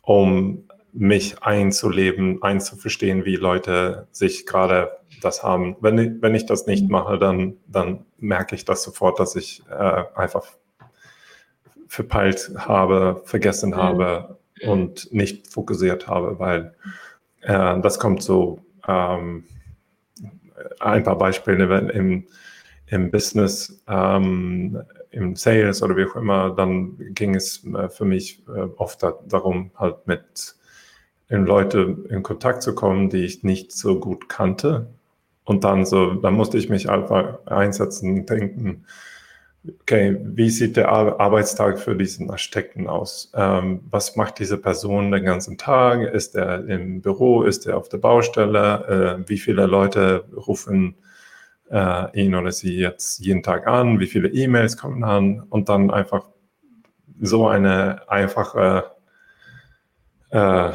[0.00, 5.76] um mich einzuleben, einzuverstehen, wie Leute sich gerade das haben.
[5.80, 6.92] Wenn ich, wenn ich das nicht mhm.
[6.92, 10.46] mache, dann, dann merke ich das sofort, dass ich äh, einfach
[11.88, 13.76] verpeilt habe, vergessen mhm.
[13.76, 16.74] habe und nicht fokussiert habe, weil
[17.42, 19.44] äh, das kommt so ähm,
[20.80, 22.26] ein paar Beispiele wenn im,
[22.86, 28.42] im Business, ähm, im Sales oder wie auch immer, dann ging es äh, für mich
[28.48, 30.56] äh, oft da, darum, halt mit
[31.28, 34.88] in Leute in Kontakt zu kommen, die ich nicht so gut kannte.
[35.46, 38.84] Und dann so, dann musste ich mich einfach einsetzen und denken,
[39.80, 43.32] okay, wie sieht der Arbeitstag für diesen Architekten aus?
[43.34, 46.02] Ähm, was macht diese Person den ganzen Tag?
[46.12, 47.42] Ist er im Büro?
[47.42, 49.22] Ist er auf der Baustelle?
[49.24, 50.96] Äh, wie viele Leute rufen
[51.70, 54.00] äh, ihn oder sie jetzt jeden Tag an?
[54.00, 55.44] Wie viele E-Mails kommen an?
[55.48, 56.26] Und dann einfach
[57.20, 58.90] so eine einfache
[60.30, 60.72] äh,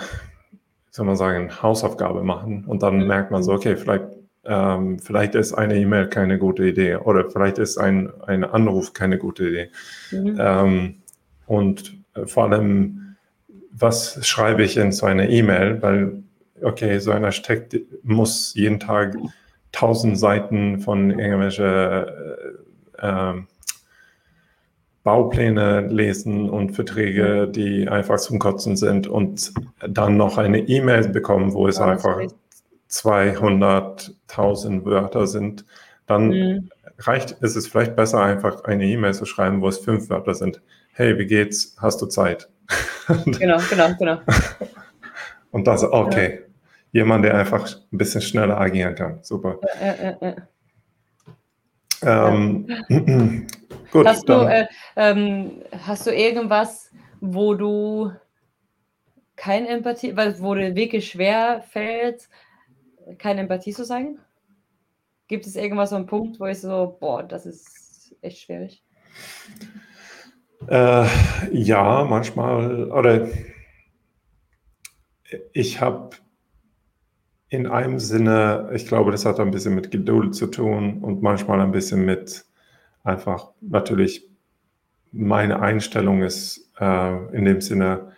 [0.92, 4.06] soll man sagen, Hausaufgabe machen und dann merkt man so, okay, vielleicht,
[4.44, 9.18] ähm, vielleicht ist eine E-Mail keine gute Idee oder vielleicht ist ein, ein Anruf keine
[9.18, 9.70] gute Idee.
[10.12, 10.38] Mhm.
[10.40, 10.96] Ähm,
[11.46, 13.16] und äh, vor allem,
[13.72, 16.24] was schreibe ich in so eine E-Mail, weil,
[16.62, 19.16] okay, so ein Architekt muss jeden Tag
[19.72, 22.06] tausend Seiten von irgendwelchen äh,
[22.98, 23.34] äh,
[25.04, 29.52] Baupläne lesen und Verträge, die einfach zum Kotzen sind und
[29.88, 32.20] dann noch eine E-Mail bekommen, wo es ja, einfach
[32.92, 35.66] 200.000 Wörter sind,
[36.06, 36.70] dann mhm.
[37.00, 40.62] reicht, ist es vielleicht besser, einfach eine E-Mail zu schreiben, wo es fünf Wörter sind.
[40.94, 41.76] Hey, wie geht's?
[41.80, 42.50] Hast du Zeit?
[43.26, 44.20] genau, genau, genau.
[45.52, 46.40] Und das, okay.
[46.42, 46.48] Ja.
[46.94, 49.20] Jemand, der einfach ein bisschen schneller agieren kann.
[49.22, 49.60] Super.
[49.82, 50.36] Ja, ja.
[52.04, 52.68] Ähm,
[53.92, 58.12] gut, hast, du, äh, ähm, hast du irgendwas, wo du
[59.36, 62.28] keine Empathie, weil wo dir wirklich schwer fällt,
[63.18, 64.20] keine Empathie zu sagen?
[65.28, 68.84] Gibt es irgendwas so einen Punkt, wo ich so, boah, das ist echt schwierig?
[70.68, 71.08] Äh,
[71.52, 73.30] ja, manchmal, oder
[75.54, 76.16] ich habe
[77.50, 81.60] in einem Sinne, ich glaube, das hat ein bisschen mit Geduld zu tun und manchmal
[81.60, 82.46] ein bisschen mit
[83.04, 84.30] einfach natürlich
[85.12, 88.14] meine Einstellung ist äh, in dem Sinne,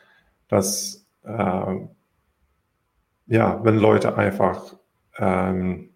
[0.47, 1.75] dass äh,
[3.27, 4.75] ja, wenn Leute einfach
[5.17, 5.89] ähm,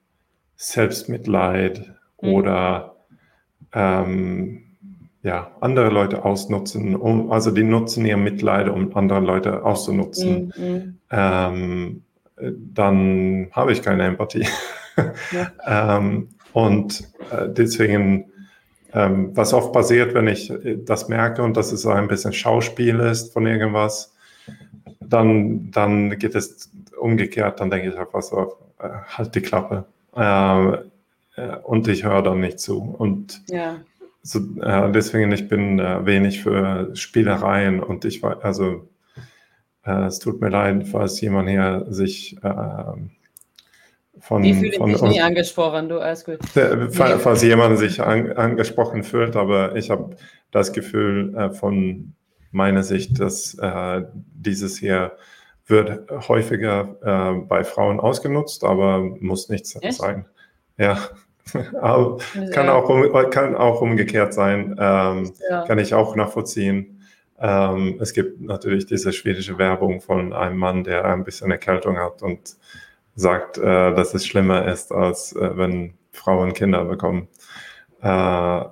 [0.56, 2.30] Selbstmitleid mhm.
[2.30, 2.96] oder
[3.74, 4.64] ähm,
[5.24, 10.98] ja, andere Leute ausnutzen, um, also die nutzen ihr Mitleid, um andere Leute auszunutzen, mhm.
[11.12, 12.04] ähm,
[12.40, 14.48] dann habe ich keine Empathie.
[15.32, 15.52] Ja.
[15.98, 18.32] ähm, und äh, deswegen,
[18.94, 20.52] ähm, was oft passiert, wenn ich
[20.86, 24.16] das merke und dass es ein bisschen Schauspiel ist von irgendwas,
[25.00, 29.86] dann, dann geht es umgekehrt, dann denke ich einfach so, halt die Klappe.
[30.16, 30.72] Äh,
[31.36, 32.80] äh und ich höre dann nicht zu.
[32.80, 33.78] Und ja.
[34.22, 38.88] so, äh, deswegen, ich bin äh, wenig für Spielereien und ich war, also
[39.86, 44.42] äh, es tut mir leid, falls jemand hier sich von.
[44.42, 46.40] Die fühlen von sich nie angesprochen, du, alles gut.
[46.92, 50.16] Falls jemand sich an, angesprochen fühlt, aber ich habe
[50.52, 52.14] das Gefühl von
[52.52, 55.18] meiner Sicht, dass äh, dieses hier
[55.68, 59.98] wird häufiger äh, bei Frauen ausgenutzt, aber muss nichts Echt?
[59.98, 60.26] sein.
[60.78, 60.98] Ja,
[61.82, 62.18] aber
[62.54, 65.66] kann, auch um, kann auch umgekehrt sein, ähm, ja.
[65.66, 67.02] kann ich auch nachvollziehen.
[67.40, 72.24] Ähm, es gibt natürlich diese schwedische Werbung von einem Mann, der ein bisschen Erkältung hat
[72.24, 72.56] und
[73.16, 77.28] sagt, äh, dass es schlimmer ist, als äh, wenn Frauen Kinder bekommen.
[78.02, 78.64] Äh,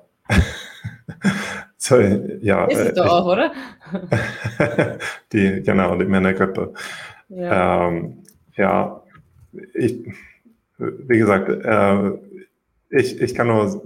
[1.86, 3.52] so, ja, ist es doch auch, oder?
[5.32, 6.74] die, genau, die Männergrippe.
[7.30, 8.24] Ja, ähm,
[8.56, 9.04] ja
[9.76, 10.04] ich,
[10.80, 12.12] wie gesagt, äh,
[12.90, 13.84] ich, ich kann nur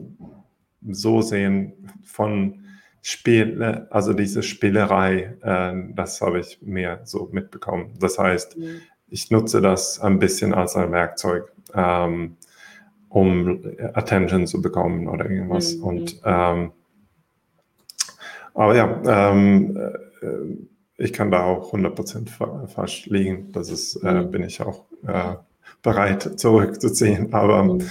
[0.90, 1.74] so sehen
[2.06, 2.64] von
[3.02, 7.96] Spiel, also diese Spielerei, äh, das habe ich mehr so mitbekommen.
[8.00, 8.80] Das heißt, mhm.
[9.10, 12.38] ich nutze das ein bisschen als ein Werkzeug, ähm,
[13.10, 13.62] um
[13.94, 15.76] Attention zu bekommen oder irgendwas.
[15.76, 15.84] Mhm.
[15.84, 16.72] Und ähm,
[18.54, 19.78] aber ja, ähm,
[20.22, 23.52] äh, ich kann da auch 100% falsch liegen.
[23.54, 24.32] Das ist, äh, mhm.
[24.32, 25.36] bin ich auch äh,
[25.82, 27.34] bereit zurückzuziehen.
[27.34, 27.82] Aber mhm.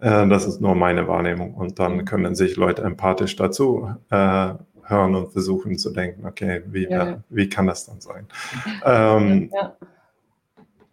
[0.00, 1.54] äh, das ist nur meine Wahrnehmung.
[1.54, 2.04] Und dann mhm.
[2.04, 7.22] können sich Leute empathisch dazu äh, hören und versuchen zu denken, okay, wie, ja.
[7.28, 8.26] wie kann das dann sein?
[8.84, 9.76] Ähm, ja.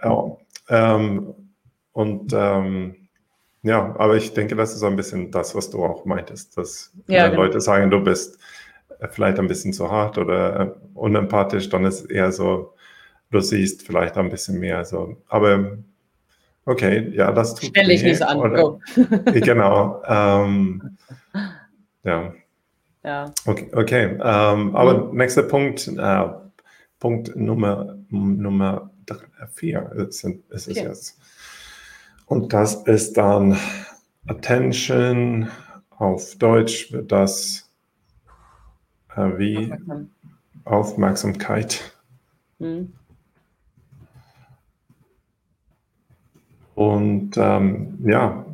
[0.04, 0.38] ja
[0.70, 1.34] ähm,
[1.94, 3.08] und ähm,
[3.64, 7.28] ja, aber ich denke, das ist ein bisschen das, was du auch meintest, dass ja,
[7.30, 7.42] genau.
[7.42, 8.38] Leute sagen, du bist
[9.10, 12.74] vielleicht ein bisschen zu hart oder äh, unempathisch, dann ist es eher so,
[13.32, 15.18] du siehst vielleicht ein bisschen mehr so.
[15.28, 15.78] Aber
[16.66, 18.38] okay, ja, das tut Stell ich nicht an.
[18.38, 18.80] Oder,
[19.34, 20.02] genau.
[20.06, 20.98] Ähm,
[22.04, 22.34] ja.
[23.04, 23.32] Ja.
[23.46, 24.06] Okay, okay.
[24.22, 25.18] Ähm, aber mhm.
[25.18, 26.24] nächster Punkt, äh,
[27.00, 28.92] Punkt Nummer, Nummer
[29.54, 31.20] vier ist, ist es jetzt.
[32.26, 33.58] Und das ist dann
[34.28, 35.50] Attention.
[35.92, 37.67] Auf Deutsch wird das
[39.18, 39.74] äh, wie
[40.64, 41.94] Aufmerksamkeit.
[42.60, 42.94] Mhm.
[46.76, 48.46] Und ähm, ja,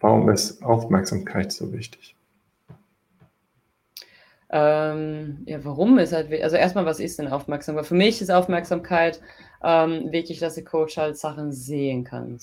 [0.00, 2.14] warum ist Aufmerksamkeit so wichtig?
[4.50, 7.86] Ähm, ja, warum ist halt, also erstmal, was ist denn Aufmerksamkeit?
[7.86, 9.22] Für mich ist Aufmerksamkeit
[9.64, 12.38] ähm, wirklich, dass der Coach halt Sachen sehen kann.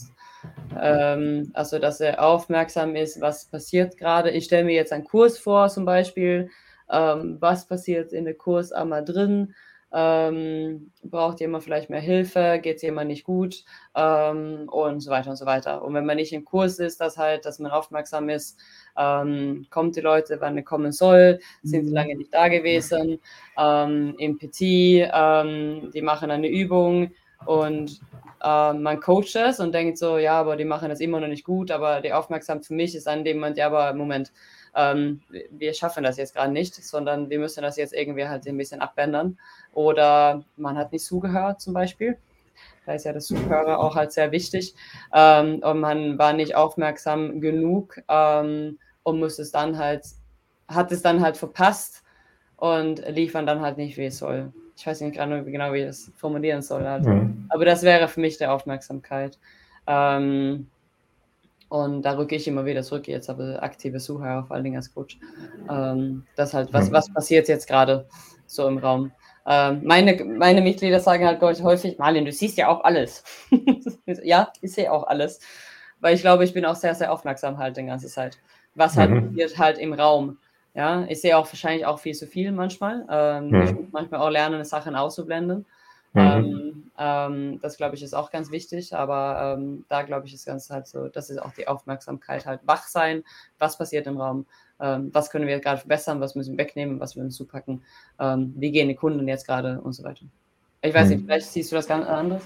[0.75, 4.31] Ähm, also, dass er aufmerksam ist, was passiert gerade.
[4.31, 6.49] Ich stelle mir jetzt einen Kurs vor, zum Beispiel,
[6.89, 9.53] ähm, was passiert in der Kurs einmal drin,
[9.91, 13.63] ähm, braucht jemand vielleicht mehr Hilfe, geht es jemand nicht gut?
[13.95, 15.83] Ähm, und so weiter und so weiter.
[15.83, 18.59] Und wenn man nicht im Kurs ist, dass halt, dass man aufmerksam ist,
[18.97, 21.95] ähm, kommt die Leute, wann es kommen soll, sind sie mhm.
[21.95, 23.19] lange nicht da gewesen,
[23.57, 24.61] ähm, im PT,
[25.11, 27.11] ähm, die machen eine Übung
[27.45, 27.99] und
[28.43, 31.45] äh, man coacht es und denkt so, ja, aber die machen das immer noch nicht
[31.45, 34.31] gut, aber die Aufmerksamkeit für mich ist an dem Moment, ja, aber im Moment,
[34.75, 38.57] ähm, wir schaffen das jetzt gerade nicht, sondern wir müssen das jetzt irgendwie halt ein
[38.57, 39.37] bisschen abändern.
[39.73, 42.17] Oder man hat nicht zugehört zum Beispiel.
[42.85, 44.73] Da ist ja das Zuhörer auch halt sehr wichtig.
[45.13, 50.03] Ähm, und man war nicht aufmerksam genug ähm, und muss es dann halt,
[50.67, 52.03] hat es dann halt verpasst
[52.57, 54.51] und liefern dann halt nicht, wie es soll.
[54.75, 56.85] Ich weiß nicht gerade genau, wie ich das formulieren soll.
[56.85, 57.09] Also.
[57.09, 57.45] Mhm.
[57.49, 59.37] Aber das wäre für mich der Aufmerksamkeit.
[59.85, 60.67] Ähm,
[61.69, 64.93] und da rücke ich immer wieder zurück, jetzt aber aktive Zuhörer, vor allen Dingen als
[64.93, 65.19] Coach.
[65.69, 68.07] Ähm, das halt, was, was passiert jetzt gerade
[68.47, 69.11] so im Raum?
[69.45, 73.23] Ähm, meine, meine Mitglieder sagen halt häufig, Marlin, du siehst ja auch alles.
[74.23, 75.39] ja, ich sehe auch alles.
[75.99, 78.39] Weil ich glaube, ich bin auch sehr, sehr aufmerksam halt die ganze Zeit.
[78.73, 79.27] Was halt mhm.
[79.27, 80.37] passiert halt im Raum.
[80.73, 83.05] Ja, ich sehe auch wahrscheinlich auch viel zu viel manchmal.
[83.09, 83.61] Ähm, mhm.
[83.61, 85.65] Ich muss manchmal auch lernen, Sachen auszublenden.
[86.13, 86.21] Mhm.
[86.21, 90.45] Ähm, ähm, das glaube ich ist auch ganz wichtig, aber ähm, da glaube ich ist
[90.45, 93.23] ganz halt so, das ist auch die Aufmerksamkeit halt wach sein,
[93.57, 94.45] was passiert im Raum,
[94.79, 97.83] ähm, was können wir gerade verbessern, was müssen wir wegnehmen, was wir uns zupacken,
[98.19, 100.25] ähm, wie gehen die Kunden jetzt gerade und so weiter.
[100.81, 101.15] Ich weiß mhm.
[101.15, 102.43] nicht, vielleicht siehst du das ganz anders.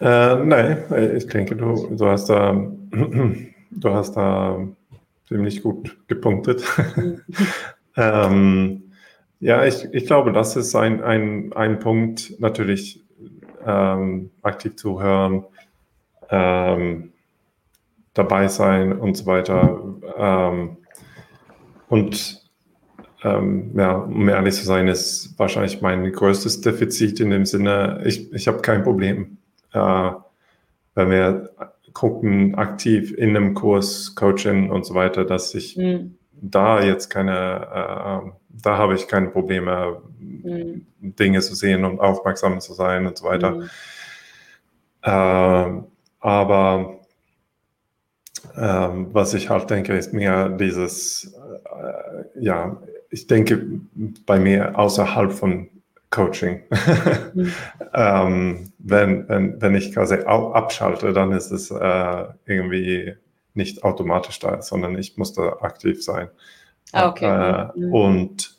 [0.00, 2.52] Äh, nein, ich denke, du, du hast da,
[3.70, 4.58] du hast da
[5.28, 6.64] ziemlich gut gepunktet.
[6.96, 7.20] Mhm.
[7.96, 8.83] ähm,
[9.44, 13.04] ja, ich, ich glaube, das ist ein, ein, ein Punkt, natürlich
[13.62, 15.44] ähm, aktiv zuhören,
[16.30, 17.12] ähm,
[18.14, 19.98] dabei sein und so weiter.
[20.16, 20.78] Ähm,
[21.90, 22.42] und
[23.22, 28.32] ähm, ja, um ehrlich zu sein, ist wahrscheinlich mein größtes Defizit in dem Sinne, ich,
[28.32, 29.36] ich habe kein Problem,
[29.74, 30.10] äh,
[30.94, 31.50] wenn wir
[31.92, 36.16] gucken, aktiv in einem Kurs, Coaching und so weiter, dass ich mhm.
[36.50, 40.86] Da jetzt keine, äh, da habe ich keine Probleme, mhm.
[41.00, 43.50] Dinge zu sehen und aufmerksam zu sein und so weiter.
[43.52, 43.70] Mhm.
[45.02, 45.82] Äh,
[46.20, 47.00] aber
[48.56, 52.76] ähm, was ich halt denke, ist mehr dieses, äh, ja,
[53.10, 53.80] ich denke
[54.26, 55.68] bei mir außerhalb von
[56.10, 56.62] Coaching.
[57.34, 57.52] mhm.
[57.94, 63.14] ähm, wenn, wenn, wenn ich quasi abschalte, dann ist es äh, irgendwie
[63.54, 66.28] nicht automatisch da, sondern ich muss da aktiv sein.
[66.92, 67.26] Ah, okay.
[67.26, 67.92] Äh, mhm.
[67.92, 68.58] Und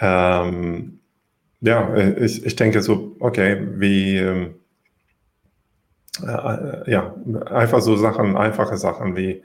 [0.00, 1.00] ähm,
[1.60, 4.54] ja, ich, ich denke so, okay, wie, ähm,
[6.22, 7.14] äh, ja,
[7.46, 9.42] einfach so Sachen, einfache Sachen wie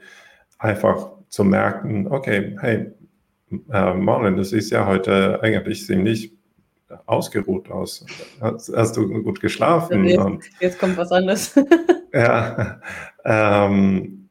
[0.58, 2.92] einfach zu merken, okay, hey,
[3.70, 6.32] äh, Marlon, du siehst ja heute eigentlich ziemlich
[7.06, 8.06] ausgeruht aus.
[8.40, 10.04] Hast, hast du gut geschlafen?
[10.04, 11.54] Jetzt, jetzt kommt was anderes.
[12.12, 12.80] ja,
[13.24, 14.25] ähm,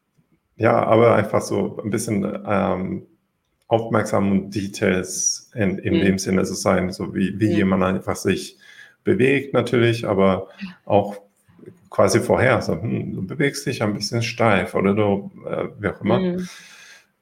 [0.57, 3.07] ja, aber einfach so ein bisschen ähm,
[3.67, 6.01] aufmerksam und Details in, in mhm.
[6.01, 7.55] dem Sinne zu sein, so wie, wie mhm.
[7.55, 8.57] jemand einfach sich
[9.03, 10.47] bewegt natürlich, aber
[10.85, 11.17] auch
[11.89, 16.01] quasi vorher, so, hm, du bewegst dich ein bisschen steif oder du, äh, wie auch
[16.01, 16.19] immer.
[16.19, 16.49] Mhm.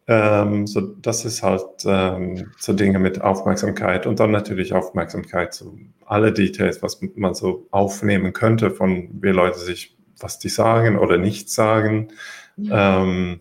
[0.05, 5.79] Ähm, so, das ist halt ähm, so Dinge mit Aufmerksamkeit und dann natürlich Aufmerksamkeit zu
[6.05, 11.17] alle Details, was man so aufnehmen könnte, von wie Leute sich, was die sagen oder
[11.17, 12.09] nicht sagen.
[12.57, 13.39] Ja, ähm,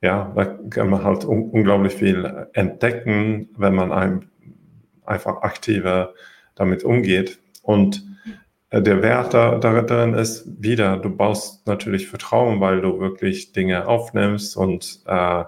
[0.00, 4.30] ja da kann man halt un unglaublich viel entdecken, wenn man ein,
[5.04, 6.14] einfach aktiver
[6.54, 7.38] damit umgeht.
[7.62, 8.04] Und
[8.70, 13.86] äh, der Wert da, darin ist wieder, du baust natürlich Vertrauen, weil du wirklich Dinge
[13.86, 15.44] aufnimmst und äh,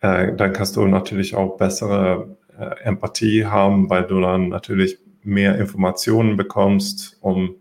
[0.00, 5.58] äh, dann kannst du natürlich auch bessere äh, Empathie haben, weil du dann natürlich mehr
[5.58, 7.56] Informationen bekommst, um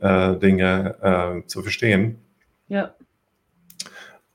[0.00, 0.96] äh, Dinge
[1.42, 2.18] äh, zu verstehen.
[2.68, 2.94] Ja.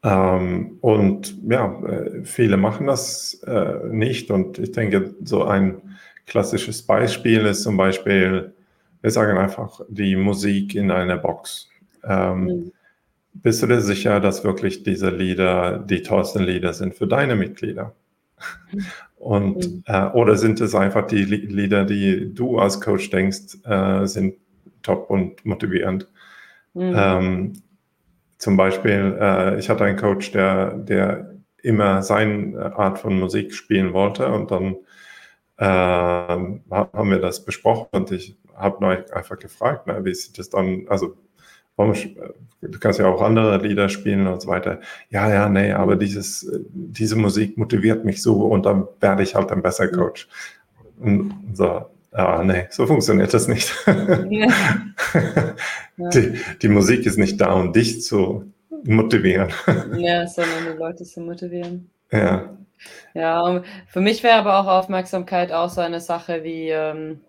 [0.02, 4.32] Ähm, und ja, äh, viele machen das äh, nicht.
[4.32, 5.82] Und ich denke, so ein
[6.26, 8.54] klassisches Beispiel ist zum Beispiel,
[9.02, 11.70] wir sagen einfach die Musik in einer Box.
[12.04, 12.72] Ähm, mhm.
[13.34, 17.94] Bist du dir sicher, dass wirklich diese Lieder die tollsten Lieder sind für deine Mitglieder?
[19.18, 19.84] Und, mhm.
[19.86, 24.36] äh, oder sind es einfach die Lieder, die du als Coach denkst, äh, sind
[24.82, 26.08] top und motivierend?
[26.74, 26.94] Mhm.
[26.96, 27.54] Ähm,
[28.40, 33.94] zum Beispiel, äh, ich hatte einen Coach, der, der immer seine Art von Musik spielen
[33.94, 34.78] wollte und dann
[35.58, 40.86] äh, haben wir das besprochen und ich habe einfach gefragt, na, wie sieht das dann,
[40.88, 41.16] also
[41.78, 44.82] du kannst ja auch andere Lieder spielen und so weiter.
[45.10, 49.52] Ja, ja, nee, aber dieses, diese Musik motiviert mich so und dann werde ich halt
[49.52, 50.28] ein besser Coach.
[51.00, 53.74] Und so, ah, nee, so funktioniert das nicht.
[54.30, 54.48] Ja.
[56.14, 59.52] Die, die, Musik ist nicht da, um dich zu motivieren.
[59.98, 61.90] Ja, sondern die Leute zu motivieren.
[62.12, 62.58] Ja.
[63.14, 67.20] Ja, für mich wäre aber auch Aufmerksamkeit auch so eine Sache wie, ähm,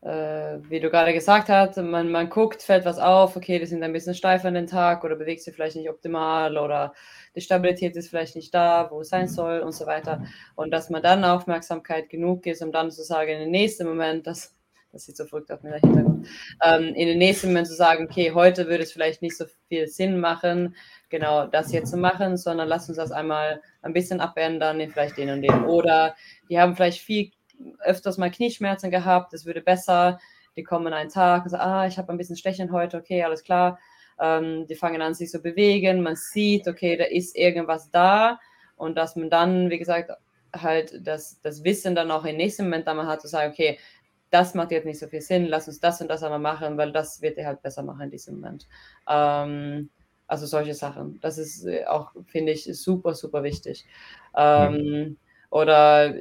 [0.00, 3.82] äh, wie du gerade gesagt hast, man, man guckt, fällt was auf, okay, die sind
[3.82, 6.94] ein bisschen steif an den Tag oder bewegt sich vielleicht nicht optimal oder
[7.36, 10.24] die Stabilität ist vielleicht nicht da, wo es sein soll und so weiter.
[10.54, 14.26] Und dass man dann Aufmerksamkeit genug ist, um dann zu sagen, in den nächsten Moment,
[14.26, 14.54] das,
[14.92, 16.22] das sieht so verrückt auf mir dahinter,
[16.62, 19.88] ähm, in den nächsten Moment zu sagen, okay, heute würde es vielleicht nicht so viel
[19.88, 20.76] Sinn machen,
[21.08, 25.30] genau das jetzt zu machen, sondern lass uns das einmal ein bisschen abändern, vielleicht den
[25.30, 25.64] und den.
[25.64, 26.14] Oder
[26.50, 27.32] die haben vielleicht viel
[27.80, 30.20] öfters mal Knieschmerzen gehabt, es würde besser.
[30.56, 33.42] Die kommen einen Tag und sagen, ah, ich habe ein bisschen Stechen heute, okay, alles
[33.42, 33.78] klar.
[34.20, 38.38] Ähm, die fangen an, sich zu bewegen, man sieht, okay, da ist irgendwas da
[38.76, 40.10] und dass man dann, wie gesagt,
[40.54, 43.78] halt das, das Wissen dann auch im nächsten Moment dann mal hat, zu sagen, okay,
[44.32, 46.92] das macht jetzt nicht so viel Sinn, lass uns das und das einmal machen, weil
[46.92, 48.66] das wird dir halt besser machen in diesem Moment.
[49.08, 49.90] Ähm,
[50.26, 51.20] also solche Sachen.
[51.20, 53.86] Das ist äh, auch, finde ich, super, super wichtig.
[54.36, 55.16] Ähm.
[55.50, 56.14] Oder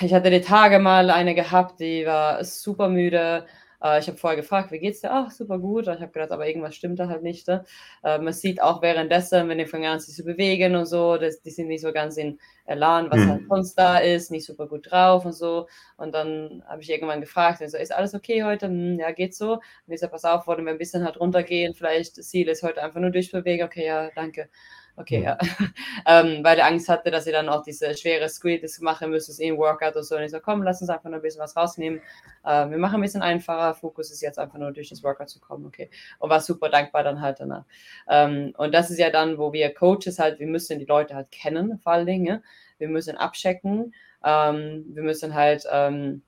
[0.00, 3.46] ich hatte die Tage mal eine gehabt, die war super müde.
[3.82, 5.10] Äh, ich habe vorher gefragt, wie geht's dir?
[5.12, 5.88] Ach, super gut.
[5.88, 7.48] Ich habe gedacht, aber irgendwas stimmt da halt nicht.
[7.48, 7.64] Ne?
[8.04, 11.42] Äh, man sieht auch währenddessen, wenn die fangen an sich zu bewegen und so, das,
[11.42, 13.30] die sind nicht so ganz in Elan, was mhm.
[13.30, 15.68] halt sonst da ist, nicht super gut drauf und so.
[15.96, 18.66] Und dann habe ich irgendwann gefragt, so, ist alles okay heute?
[18.66, 19.54] Hm, ja, geht so.
[19.54, 22.82] Und ich sage, pass auf, wollen wir ein bisschen halt runtergehen, vielleicht Ziel ist heute
[22.82, 23.66] einfach nur durchbewegen.
[23.66, 24.48] Okay, ja, danke.
[24.94, 25.38] Okay, ja.
[26.06, 29.56] ähm, weil er Angst hatte, dass sie dann auch diese schwere Squeeze machen müssen, in
[29.56, 30.16] Workout und so.
[30.16, 32.00] Und ich so, komm, lass uns einfach nur ein bisschen was rausnehmen.
[32.44, 33.74] Äh, wir machen ein bisschen einfacher.
[33.74, 35.88] Fokus ist jetzt einfach nur durch das Workout zu kommen, okay.
[36.18, 37.64] Und war super dankbar dann halt danach.
[38.08, 41.30] Ähm, und das ist ja dann, wo wir Coaches halt, wir müssen die Leute halt
[41.30, 42.44] kennen, vor allen Dingen.
[42.76, 43.94] Wir müssen abchecken.
[44.22, 46.22] Ähm, wir müssen halt, ähm,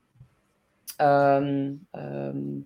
[0.97, 2.65] ähm, ähm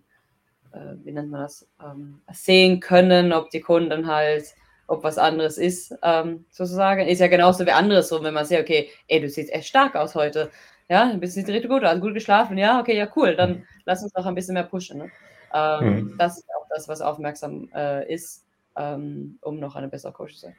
[0.72, 4.54] äh, wie nennt man das, ähm, sehen können, ob die Kunden halt
[4.90, 7.08] ob was anderes ist, ähm, sozusagen.
[7.08, 9.96] Ist ja genauso wie anderes so, wenn man sieht, okay, ey, du siehst echt stark
[9.96, 10.50] aus heute.
[10.90, 12.58] Ja, du bist nicht richtig gut, hast gut geschlafen.
[12.58, 13.36] Ja, okay, ja, cool.
[13.36, 14.98] Dann lass uns noch ein bisschen mehr pushen.
[14.98, 15.12] Ne?
[15.54, 16.16] Ähm, mhm.
[16.18, 20.40] Das ist auch das, was aufmerksam äh, ist, ähm, um noch eine bessere Coach zu
[20.42, 20.56] sein.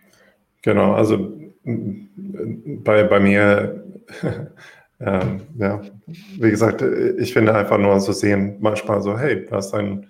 [0.63, 1.33] Genau, also
[1.65, 3.83] bei, bei mir,
[5.01, 9.75] ähm, ja, wie gesagt, ich finde einfach nur so sehen, manchmal so, hey, du hast
[9.75, 10.07] ein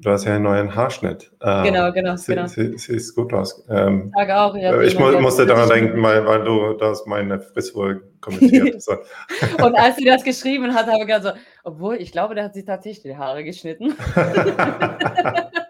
[0.00, 1.32] Du hast ja einen neuen Haarschnitt.
[1.42, 2.46] Ähm, genau, genau, sie, genau.
[2.46, 3.64] Sie, sieht gut aus.
[3.68, 4.80] Ähm, Sag auch, ja.
[4.82, 8.88] Ich mu musste daran denken, weil, weil du das meine Frisur kommentiert hast.
[9.62, 11.32] Und als sie das geschrieben hat, habe ich gesagt so,
[11.64, 13.96] obwohl, ich glaube, der hat sich tatsächlich die Haare geschnitten.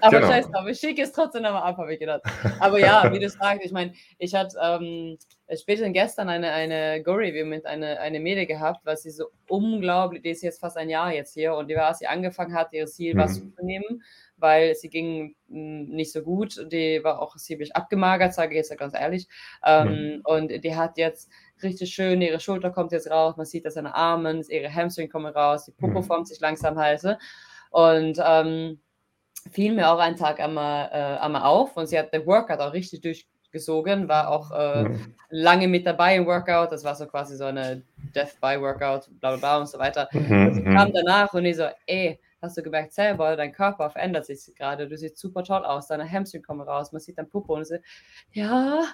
[0.00, 0.32] Aber genau.
[0.32, 2.22] scheiß drauf, ich schicke es trotzdem nochmal ab, habe ich gedacht.
[2.60, 5.18] Aber ja, wie du sagst, ich meine, ich hatte ähm,
[5.54, 10.30] spätestens gestern eine, eine Go-Review mit einer eine Mädel gehabt, weil sie so unglaublich, die
[10.30, 12.86] ist jetzt fast ein Jahr jetzt hier und die war, als sie angefangen hat, ihr
[12.86, 13.18] Ziel mhm.
[13.18, 14.02] was zu nehmen,
[14.36, 16.66] weil sie ging mh, hm, nicht so gut.
[16.72, 19.28] Die war auch ziemlich abgemagert, sage ich jetzt ja ganz ehrlich.
[19.64, 20.20] Ähm, mhm.
[20.24, 21.30] Und die hat jetzt
[21.62, 25.08] richtig schön, ihre Schulter kommt jetzt raus, man sieht das an den Armen, ihre Hamstring
[25.08, 26.04] kommen raus, die Popo mhm.
[26.04, 27.02] formt sich langsam halt.
[27.70, 28.80] Und ähm,
[29.50, 32.72] fiel mir auch einen Tag einmal, äh, einmal auf und sie hat den Workout auch
[32.72, 35.14] richtig durchgesogen, war auch äh, mhm.
[35.30, 37.82] lange mit dabei im Workout, das war so quasi so eine
[38.14, 40.08] Death by Workout, bla bla bla und so weiter.
[40.12, 40.46] Mhm.
[40.46, 44.26] Und sie kam danach und ich so, ey, hast du gemerkt selber, dein Körper verändert
[44.26, 47.52] sich gerade, du siehst super toll aus, deine Hamstring kommen raus, man sieht dein Puppe
[47.52, 47.76] und so,
[48.32, 48.84] ja,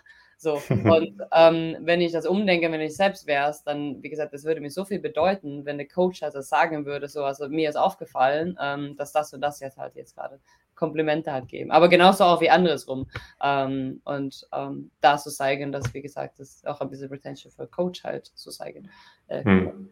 [0.42, 4.42] so, und ähm, wenn ich das umdenke, wenn ich selbst wäre, dann, wie gesagt, das
[4.42, 7.68] würde mir so viel bedeuten, wenn der Coach halt das sagen würde, so, also mir
[7.68, 10.40] ist aufgefallen, ähm, dass das und das jetzt halt jetzt gerade
[10.74, 11.70] Komplimente halt geben.
[11.70, 13.06] Aber genauso auch wie andersrum.
[13.40, 17.68] Ähm, und ähm, da zu zeigen, dass, wie gesagt, das auch ein bisschen Retention für
[17.68, 18.90] Coach halt zu zeigen.
[19.28, 19.90] Äh, hm.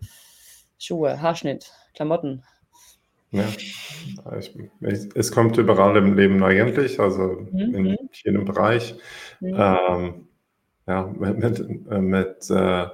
[0.78, 2.42] Schuhe, Haarschnitt, Klamotten.
[3.30, 3.44] Ja,
[4.36, 4.57] ich,
[5.14, 7.74] es kommt überall im Leben eigentlich, also mhm.
[7.76, 8.96] in jedem Bereich.
[9.38, 9.55] Mhm.
[9.57, 10.26] Ähm,
[10.87, 12.87] ja, mit, mit, mit, äh,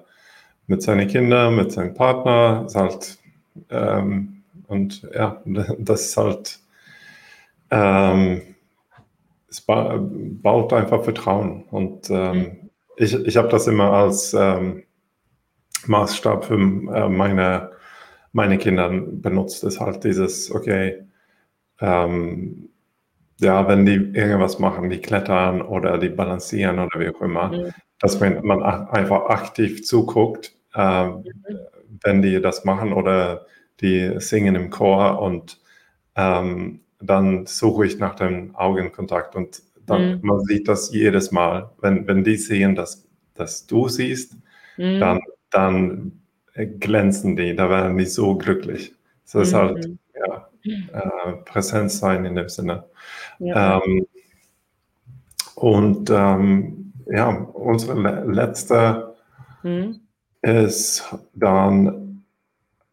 [0.66, 3.18] mit seinen Kindern, mit seinem Partner, ist halt,
[3.70, 5.42] ähm, und ja,
[5.78, 6.60] das ist halt,
[7.70, 8.42] ähm,
[9.48, 11.64] es ba baut einfach Vertrauen.
[11.70, 12.70] Und ähm, mhm.
[12.96, 14.84] ich, ich habe das immer als ähm,
[15.86, 17.70] Maßstab für äh, meine,
[18.32, 21.04] meine Kinder benutzt, ist halt dieses, okay,
[21.80, 22.70] ähm,
[23.40, 27.72] ja, wenn die irgendwas machen, die klettern oder die balancieren oder wie auch immer, mhm
[28.00, 31.24] dass man, man einfach aktiv zuguckt, äh, mhm.
[32.02, 33.46] wenn die das machen oder
[33.80, 35.58] die singen im Chor und
[36.14, 40.20] ähm, dann suche ich nach dem Augenkontakt und dann, mhm.
[40.22, 41.70] man sieht das jedes Mal.
[41.80, 44.36] Wenn, wenn die sehen, dass, dass du siehst,
[44.76, 45.00] mhm.
[45.00, 45.20] dann,
[45.50, 46.22] dann
[46.54, 48.94] glänzen die, da werden die so glücklich.
[49.24, 49.98] Das ist halt mhm.
[50.14, 52.84] ja, äh, Präsenz sein in dem Sinne.
[53.38, 53.82] Ja.
[53.84, 54.06] Ähm,
[55.54, 59.16] und ähm, ja, unsere letzte
[59.62, 60.00] hm.
[60.42, 62.24] ist dann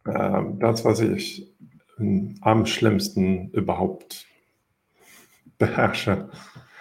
[0.06, 1.52] äh, das, was ich
[2.41, 4.26] am schlimmsten überhaupt
[5.58, 6.30] beherrsche.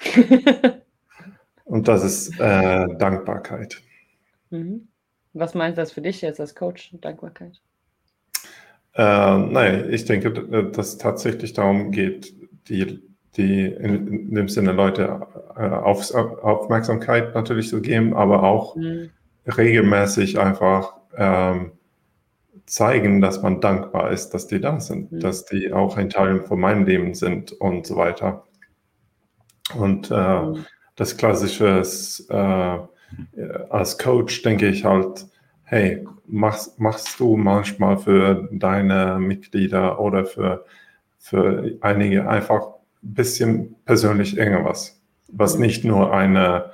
[1.64, 3.80] Und das ist äh, Dankbarkeit.
[4.50, 4.88] Mhm.
[5.32, 7.60] Was meint das für dich jetzt als Coach, Dankbarkeit?
[8.94, 10.32] Äh, nein, ich denke,
[10.70, 12.34] dass es tatsächlich darum geht,
[12.68, 13.00] die
[13.36, 15.26] die in, dem Sinne Leute
[15.56, 19.10] äh, auf, Aufmerksamkeit natürlich zu geben, aber auch mhm.
[19.46, 21.72] regelmäßig einfach ähm,
[22.66, 25.20] zeigen, dass man dankbar ist, dass die da sind, mhm.
[25.20, 28.44] dass die auch ein Teil von meinem Leben sind und so weiter.
[29.74, 30.66] Und äh, mhm.
[30.96, 31.82] das Klassische
[32.28, 32.78] äh,
[33.70, 35.26] als Coach denke ich halt,
[35.64, 40.64] hey, machst, machst du manchmal für deine Mitglieder oder für,
[41.18, 42.71] für einige einfach
[43.02, 45.62] bisschen persönlich irgendwas, was mhm.
[45.62, 46.70] nicht nur eine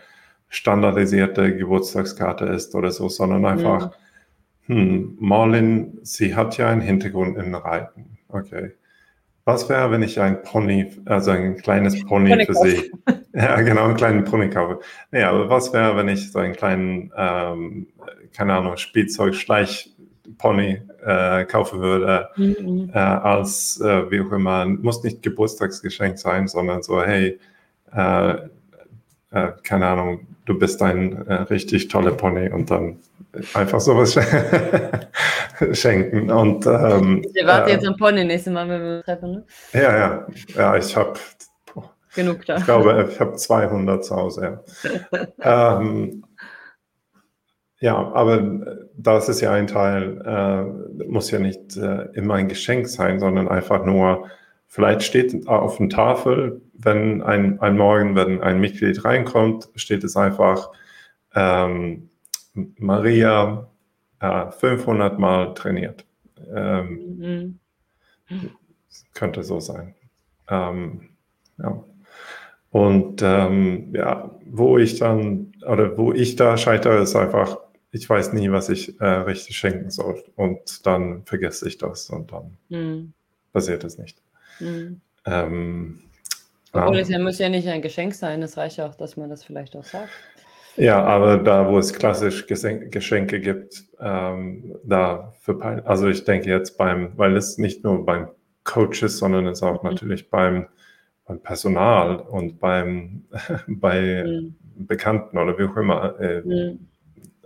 [0.49, 3.93] standardisierte Geburtstagskarte ist oder so, sondern einfach,
[4.67, 8.19] hm, Marlin, sie hat ja einen Hintergrund im Reiten.
[8.29, 8.73] Okay.
[9.45, 12.93] Was wäre, wenn ich ein Pony, also ein kleines Pony, Pony für sie,
[13.33, 14.81] ja genau, einen kleinen Pony kaufe.
[15.11, 17.87] Nee, aber was wäre, wenn ich so einen kleinen, ähm,
[18.35, 18.77] keine Ahnung,
[20.39, 22.91] Spielzeug-Schleich-Pony äh, kaufen würde, mhm.
[22.93, 27.39] äh, als, äh, wie auch immer, muss nicht Geburtstagsgeschenk sein, sondern so, hey,
[27.95, 28.31] äh,
[29.31, 32.99] äh, keine Ahnung, du bist ein äh, richtig toller Pony und dann
[33.55, 34.19] einfach sowas
[35.73, 36.31] schenken.
[36.31, 39.33] Und, ähm, ich erwarte jetzt ein Pony nächstes Mal, wenn wir treffen.
[39.33, 39.45] Ne?
[39.73, 40.27] Ja, ja,
[40.57, 41.15] ja, ich habe
[42.15, 42.57] genug da.
[42.57, 44.61] Ich glaube, ich habe 200 zu Hause.
[45.43, 45.79] Ja.
[45.81, 46.25] ähm,
[47.81, 52.89] ja, aber das ist ja ein Teil, äh, muss ja nicht äh, immer ein Geschenk
[52.89, 54.29] sein, sondern einfach nur,
[54.67, 60.17] vielleicht steht auf der Tafel, wenn ein, ein Morgen, wenn ein Mitglied reinkommt, steht es
[60.17, 60.71] einfach,
[61.35, 62.11] ähm,
[62.79, 63.69] Maria
[64.21, 66.05] äh, 500 Mal trainiert.
[66.53, 67.59] Ähm,
[68.29, 68.51] mhm.
[69.15, 69.95] Könnte so sein.
[70.49, 71.11] Ähm,
[71.59, 71.85] ja.
[72.71, 77.59] Und ähm, ja, wo ich dann, oder wo ich da scheitere, ist einfach,
[77.91, 80.23] ich weiß nie, was ich äh, richtig schenken soll.
[80.37, 83.13] Und dann vergesse ich das und dann mhm.
[83.53, 84.21] passiert es nicht.
[84.61, 85.01] Mhm.
[85.25, 86.01] Ähm,
[86.73, 87.03] Obwohl ja.
[87.03, 89.45] es ja, muss ja nicht ein Geschenk sein, es reicht ja auch, dass man das
[89.45, 90.11] vielleicht auch sagt.
[90.77, 96.79] Ja, aber da, wo es klassisch Geschenke gibt, ähm, da für, also ich denke jetzt
[96.79, 98.29] beim, weil es nicht nur beim
[98.63, 99.91] Coach ist, sondern es auch mhm.
[99.91, 100.69] natürlich beim,
[101.27, 103.25] beim Personal und beim,
[103.67, 104.55] bei mhm.
[104.87, 106.21] Bekannten oder wie auch immer.
[106.21, 106.88] Äh, mhm.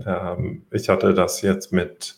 [0.06, 2.16] Ähm, ich hatte das jetzt mit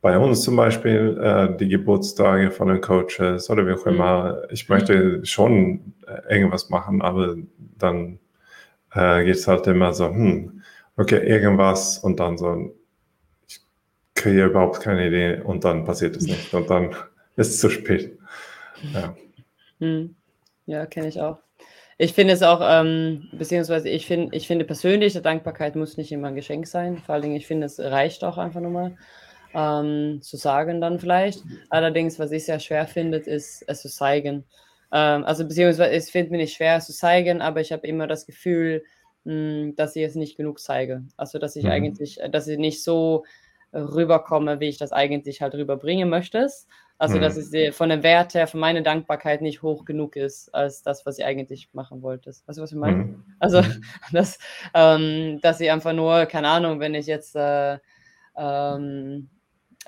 [0.00, 3.92] bei uns zum Beispiel äh, die Geburtstage von den Coaches oder wie auch mhm.
[3.92, 4.42] immer.
[4.50, 7.36] Ich möchte schon äh, irgendwas machen, aber
[7.78, 8.18] dann
[8.94, 10.62] äh, geht es halt immer so, hm,
[10.96, 12.74] okay, irgendwas und dann so,
[13.46, 13.60] ich
[14.14, 16.94] kriege überhaupt keine Idee und dann passiert es nicht und dann
[17.36, 18.18] ist es zu spät.
[18.94, 19.14] Ja,
[19.80, 20.14] hm.
[20.66, 21.38] ja kenne ich auch.
[22.02, 26.28] Ich finde es auch, ähm, beziehungsweise ich, find, ich finde persönliche Dankbarkeit muss nicht immer
[26.28, 26.96] ein Geschenk sein.
[26.96, 28.96] Vor allen Dingen, ich finde, es reicht auch einfach nur mal
[29.52, 31.42] ähm, zu sagen dann vielleicht.
[31.68, 34.46] Allerdings, was ich sehr schwer finde, ist es zu zeigen.
[34.90, 38.24] Ähm, also beziehungsweise es fällt mir nicht schwer zu zeigen, aber ich habe immer das
[38.24, 38.82] Gefühl,
[39.24, 41.04] mh, hm, dass ich es nicht genug zeige.
[41.18, 41.70] Also dass ich mhm.
[41.70, 43.24] eigentlich, dass ich nicht so
[43.74, 46.48] rüberkomme, wie ich das eigentlich halt rüberbringen möchte.
[47.00, 47.22] Also mhm.
[47.22, 51.06] dass es von dem Wert her, von meiner Dankbarkeit nicht hoch genug ist, als das,
[51.06, 52.28] was ich eigentlich machen wollte.
[52.28, 52.96] Weißt du, was ich meine?
[53.04, 53.24] Mhm.
[53.38, 53.82] Also, mhm.
[54.12, 54.38] dass,
[54.74, 57.78] ähm, dass ich einfach nur, keine Ahnung, wenn ich jetzt äh,
[58.36, 59.30] ähm,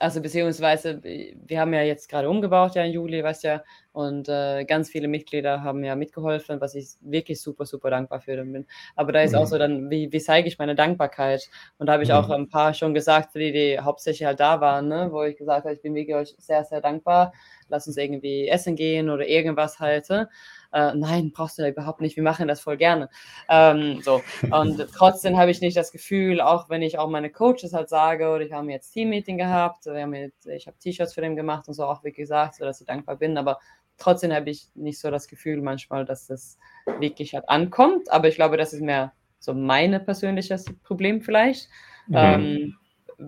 [0.03, 4.65] also beziehungsweise, wir haben ja jetzt gerade umgebaut, ja im Juli, weißt ja, und äh,
[4.65, 8.67] ganz viele Mitglieder haben ja mitgeholfen, was ich wirklich super, super dankbar für bin.
[8.97, 9.39] Aber da ist mhm.
[9.39, 11.49] auch so dann, wie, wie zeige ich meine Dankbarkeit?
[11.79, 12.17] Und da habe ich mhm.
[12.17, 15.09] auch ein paar schon gesagt, die, die hauptsächlich halt da waren, ne?
[15.13, 17.33] wo ich gesagt habe, ich bin wirklich euch sehr, sehr dankbar.
[17.69, 20.11] Lass uns irgendwie essen gehen oder irgendwas halt.
[20.11, 20.29] Ne?
[20.73, 23.09] Äh, nein, brauchst du da überhaupt nicht, wir machen das voll gerne.
[23.49, 24.23] Ähm, so.
[24.51, 28.29] Und trotzdem habe ich nicht das Gefühl, auch wenn ich auch meine Coaches halt sage,
[28.29, 31.69] oder ich habe jetzt Team-Meeting gehabt, wir haben jetzt, ich habe T-Shirts für den gemacht
[31.69, 33.59] und so auch wie gesagt, so dass ich dankbar bin, aber
[33.99, 36.59] trotzdem habe ich nicht so das Gefühl manchmal, dass das
[36.99, 41.69] wirklich halt ankommt, aber ich glaube, das ist mehr so mein persönliches Problem vielleicht.
[42.07, 42.17] Mhm.
[42.17, 42.77] Ähm,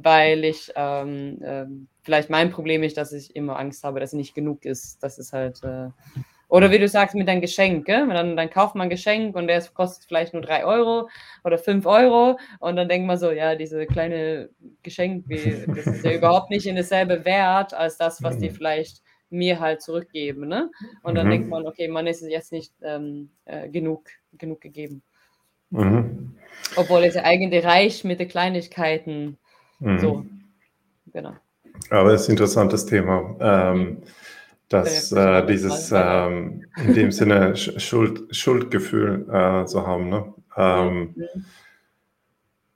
[0.03, 1.67] weil ich ähm, äh,
[2.03, 5.03] vielleicht mein Problem ist, dass ich immer Angst habe, dass es nicht genug ist.
[5.03, 5.89] Das ist halt äh,
[6.49, 7.87] oder wie du sagst, mit deinem Geschenk.
[7.87, 8.07] Gell?
[8.09, 11.09] Dann, dann kauft man ein Geschenk und der kostet vielleicht nur drei Euro
[11.45, 12.39] oder fünf Euro.
[12.61, 14.51] Und dann denkt man so, ja, diese kleine
[14.83, 18.55] Geschenk, das ist ja überhaupt nicht in dasselbe Wert als das, was die mhm.
[18.55, 20.49] vielleicht mir halt zurückgeben.
[20.49, 20.71] Ne?
[21.03, 21.31] Und dann mhm.
[21.31, 25.03] denkt man, okay, man ist jetzt nicht ähm, äh, genug, genug gegeben.
[25.71, 26.37] Mhm.
[26.77, 29.39] Obwohl es ja eigentlich reicht mit den Kleinigkeiten.
[29.81, 29.99] Mhm.
[29.99, 30.27] So,
[31.13, 31.35] genau.
[31.91, 33.37] Aber es ist ein interessantes Thema.
[33.41, 34.03] Ähm,
[34.69, 40.09] dass äh, dieses ähm, in dem Sinne Schuld, Schuldgefühl äh, zu haben.
[40.09, 40.35] Ne?
[40.57, 41.15] Ähm,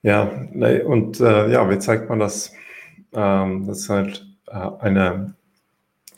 [0.03, 2.53] ja, nee, und äh, ja, wie zeigt man das?
[3.13, 5.35] Ähm, das ist halt äh, eine,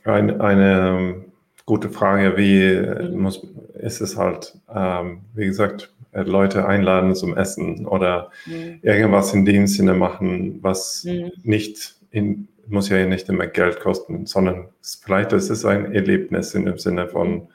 [0.04, 1.24] eine, eine
[1.64, 8.30] gute Frage, wie muss, ist es halt, ähm, wie gesagt, Leute einladen zum Essen oder
[8.46, 8.80] mhm.
[8.82, 11.30] irgendwas in dem Sinne machen, was mhm.
[11.44, 16.66] nicht in, muss ja nicht immer Geld kosten, sondern vielleicht ist es ein Erlebnis in
[16.66, 17.48] dem Sinne von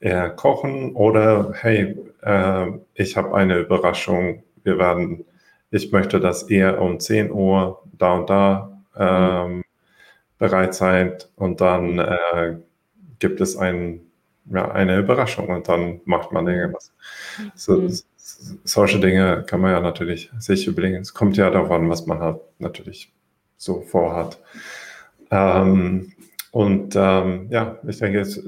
[0.00, 5.24] äh, Kochen oder hey, äh, ich habe eine Überraschung, wir werden,
[5.70, 9.64] ich möchte, dass ihr um 10 Uhr da und da ähm,
[10.38, 12.56] bereit seid und dann äh,
[13.18, 14.00] gibt es ein,
[14.46, 16.92] ja, eine Überraschung und dann macht man irgendwas.
[17.54, 17.98] So, mhm.
[18.64, 20.96] solche Dinge kann man ja natürlich sich überlegen.
[20.96, 23.12] Es kommt ja darauf an, was man halt natürlich
[23.56, 24.38] so vorhat.
[25.30, 26.12] Ähm,
[26.50, 28.42] und ähm, ja, ich denke, es,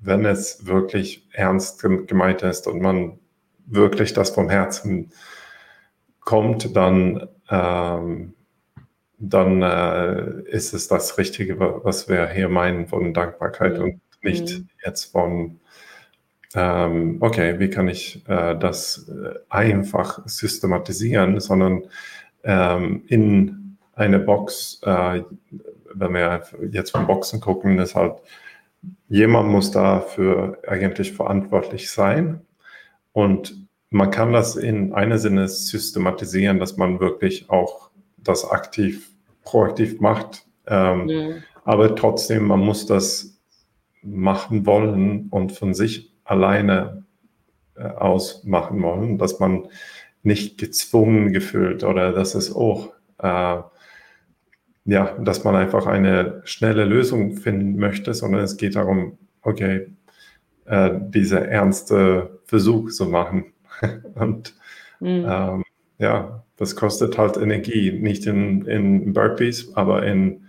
[0.00, 3.18] wenn es wirklich ernst gemeint ist und man
[3.66, 5.12] wirklich das vom Herzen
[6.20, 8.34] kommt, dann, ähm,
[9.18, 13.84] dann äh, ist es das Richtige, was wir hier meinen von Dankbarkeit mhm.
[13.84, 14.68] und nicht mhm.
[14.84, 15.60] jetzt von,
[16.54, 21.82] ähm, okay, wie kann ich äh, das äh, einfach systematisieren, sondern
[22.42, 23.59] ähm, in
[23.94, 25.22] eine Box, äh,
[25.92, 28.14] wenn wir jetzt von Boxen gucken, ist halt,
[29.08, 32.40] jemand muss dafür eigentlich verantwortlich sein.
[33.12, 39.10] Und man kann das in einer Sinne systematisieren, dass man wirklich auch das aktiv,
[39.44, 40.46] proaktiv macht.
[40.66, 41.42] Ähm, mhm.
[41.64, 43.40] Aber trotzdem, man muss das
[44.02, 47.04] machen wollen und von sich alleine
[47.74, 49.68] äh, aus machen wollen, dass man
[50.22, 53.58] nicht gezwungen gefühlt oder dass es auch äh,
[54.90, 59.86] ja, dass man einfach eine schnelle Lösung finden möchte, sondern es geht darum, okay,
[60.64, 63.52] äh, diese ernste Versuch zu machen.
[64.14, 64.54] Und
[64.98, 65.24] mhm.
[65.28, 65.64] ähm,
[65.98, 70.44] ja, das kostet halt Energie, nicht in, in Burpees, aber in,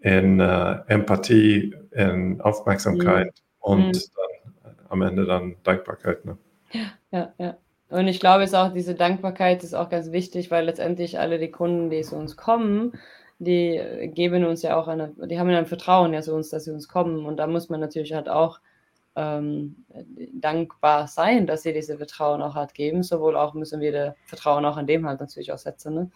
[0.00, 3.32] in äh, Empathie, in Aufmerksamkeit mhm.
[3.60, 4.00] und mhm.
[4.64, 6.24] dann am Ende dann Dankbarkeit.
[6.24, 6.36] Ne?
[6.72, 6.80] Ja,
[7.12, 7.56] ja, ja.
[7.88, 11.50] Und ich glaube, es auch diese Dankbarkeit ist auch ganz wichtig, weil letztendlich alle die
[11.50, 12.92] Kunden, die zu uns kommen,
[13.40, 16.64] die geben uns ja auch eine, die haben ja ein Vertrauen ja zu uns, dass
[16.64, 17.24] sie uns kommen.
[17.24, 18.60] Und da muss man natürlich halt auch
[19.16, 19.84] ähm,
[20.34, 23.02] dankbar sein, dass sie diese Vertrauen auch halt geben.
[23.02, 25.94] Sowohl auch müssen wir das Vertrauen auch an dem halt natürlich auch setzen.
[25.94, 26.10] Ne?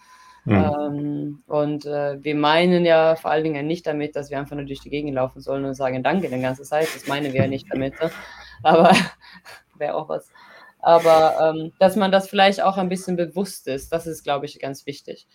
[0.45, 0.53] Mhm.
[0.55, 4.67] Ähm, und äh, wir meinen ja vor allen Dingen nicht damit, dass wir einfach nur
[4.67, 6.89] durch die Gegend laufen sollen und sagen Danke die ganze Zeit.
[6.95, 7.99] Das meinen wir ja nicht damit.
[8.01, 8.11] Ne?
[8.63, 8.93] Aber
[9.79, 10.31] wäre auch was.
[10.79, 14.61] Aber ähm, dass man das vielleicht auch ein bisschen bewusst ist, das ist, glaube ich,
[14.61, 15.27] ganz wichtig.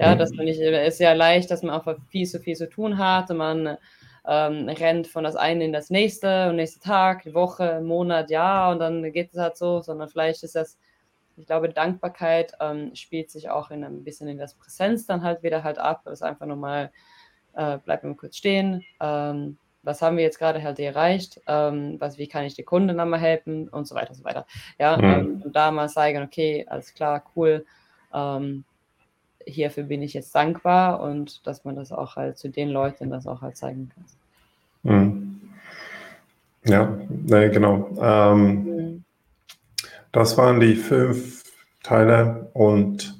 [0.00, 0.18] Ja, mhm.
[0.18, 2.96] dass man nicht, es ist ja leicht, dass man einfach viel zu viel zu tun
[2.96, 3.76] hat und man
[4.26, 8.78] ähm, rennt von das eine in das nächste und nächste Tag, Woche, Monat, Jahr und
[8.78, 10.78] dann geht es halt so, sondern vielleicht ist das,
[11.36, 15.42] ich glaube, Dankbarkeit ähm, spielt sich auch in ein bisschen in das Präsenz dann halt
[15.42, 16.00] wieder halt ab.
[16.04, 16.90] Das ist einfach nochmal,
[17.54, 22.16] äh, bleibt mal kurz stehen, ähm, was haben wir jetzt gerade halt erreicht, ähm, was,
[22.16, 24.46] wie kann ich die Kunden dann mal helfen und so weiter und so weiter.
[24.78, 25.42] Ja, mhm.
[25.44, 27.66] und da mal zeigen, okay, alles klar, cool,
[28.14, 28.64] ähm,
[29.46, 33.26] hierfür bin ich jetzt dankbar und dass man das auch halt zu den Leuten das
[33.26, 34.94] auch halt zeigen kann.
[34.94, 35.40] Mhm.
[36.64, 37.88] Ja, nee, genau.
[38.00, 39.04] Ähm, mhm.
[40.12, 41.44] Das waren die fünf
[41.82, 43.16] Teile und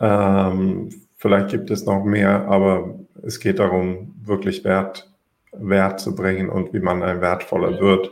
[0.00, 5.10] ähm, vielleicht gibt es noch mehr, aber es geht darum, wirklich Wert
[5.56, 8.10] Wert zu bringen und wie man ein wertvoller wird.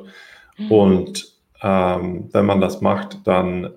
[0.71, 1.33] Und
[1.63, 3.71] ähm, wenn man das macht, dann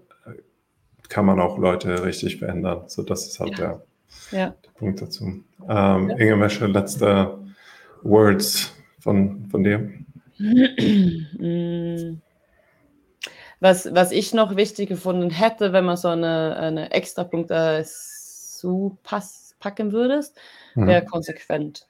[1.09, 2.83] kann man auch Leute richtig verändern.
[2.87, 3.81] So, das ist halt ja.
[4.31, 4.55] Der, ja.
[4.63, 5.25] der, Punkt dazu.
[5.25, 6.17] Ähm, ja.
[6.17, 7.39] Irgendwelche letzte
[8.03, 9.89] Words von, von dir?
[13.59, 18.97] Was, was ich noch wichtig gefunden hätte, wenn man so eine, eine extra Punkte zu
[19.03, 20.37] pass, packen würdest,
[20.75, 21.07] wäre mhm.
[21.07, 21.87] konsequent.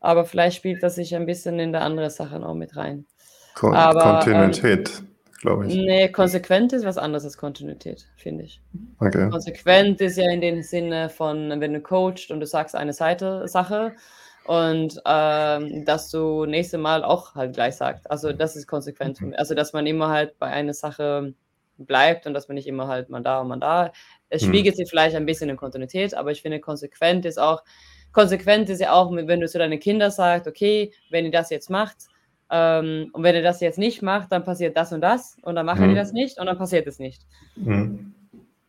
[0.00, 3.06] Aber vielleicht spielt das sich ein bisschen in der andere Sache noch mit rein.
[3.54, 5.08] Kon Aber, Kontinuität, ähm,
[5.38, 5.74] glaube ich.
[5.74, 8.60] Nee, konsequent ist was anderes als Kontinuität, finde ich.
[8.98, 9.28] Okay.
[9.30, 13.46] Konsequent ist ja in dem Sinne von, wenn du coachst und du sagst eine Seite
[13.48, 13.94] Sache
[14.46, 18.10] und ähm, dass du nächstes Mal auch halt gleich sagst.
[18.10, 19.20] Also das ist konsequent.
[19.20, 19.34] Mhm.
[19.36, 21.34] Also dass man immer halt bei einer Sache
[21.78, 23.92] bleibt und dass man nicht immer halt mal da und mal da.
[24.28, 24.48] Es mhm.
[24.48, 24.78] spiegelt mhm.
[24.78, 27.62] sich vielleicht ein bisschen in Kontinuität, aber ich finde konsequent ist auch,
[28.12, 31.70] konsequent ist ja auch, wenn du zu deinen Kindern sagst, okay, wenn ihr das jetzt
[31.70, 31.96] macht,
[32.50, 35.66] ähm, und wenn ihr das jetzt nicht macht, dann passiert das und das und dann
[35.66, 35.88] machen mhm.
[35.90, 37.22] die das nicht und dann passiert es nicht.
[37.56, 38.14] Mhm.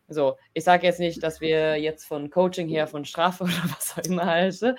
[0.08, 3.96] So, ich sage jetzt nicht, dass wir jetzt von Coaching her, von Strafe oder was
[3.96, 4.76] auch immer halten,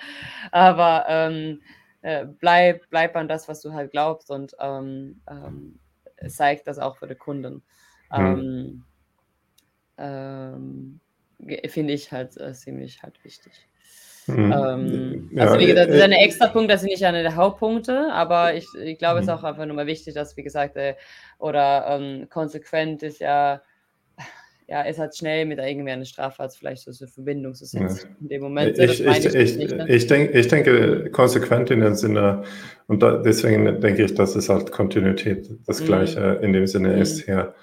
[0.50, 1.62] aber ähm,
[2.02, 5.78] äh, bleib, bleib an das, was du halt glaubst und ähm, ähm,
[6.28, 7.62] zeig das auch für die Kunden.
[8.12, 8.84] Mhm.
[9.98, 11.00] Ähm,
[11.38, 13.68] ähm, finde ich halt äh, ziemlich halt wichtig.
[14.36, 14.52] Mhm.
[14.52, 17.36] Ähm, ja, also wie gesagt, das ist ein extra Punkt, das sind nicht eine der
[17.36, 19.38] Hauptpunkte, aber ich, ich glaube, es ist mhm.
[19.38, 20.94] auch einfach nur mal wichtig, dass, wie gesagt, äh,
[21.38, 23.62] oder ähm, konsequent ist ja,
[24.70, 28.08] ja, ist halt schnell mit irgendwie einer Strafart vielleicht so eine Verbindung zu setzen.
[28.08, 28.16] Ja.
[28.20, 28.76] In dem Moment.
[28.76, 29.88] So, ich, ich, ich, nicht, ne?
[29.88, 32.44] ich, denk, ich denke, konsequent in dem Sinne,
[32.86, 35.86] und da, deswegen denke ich, dass es halt Kontinuität das mhm.
[35.86, 37.02] Gleiche in dem Sinne mhm.
[37.02, 37.54] ist hier,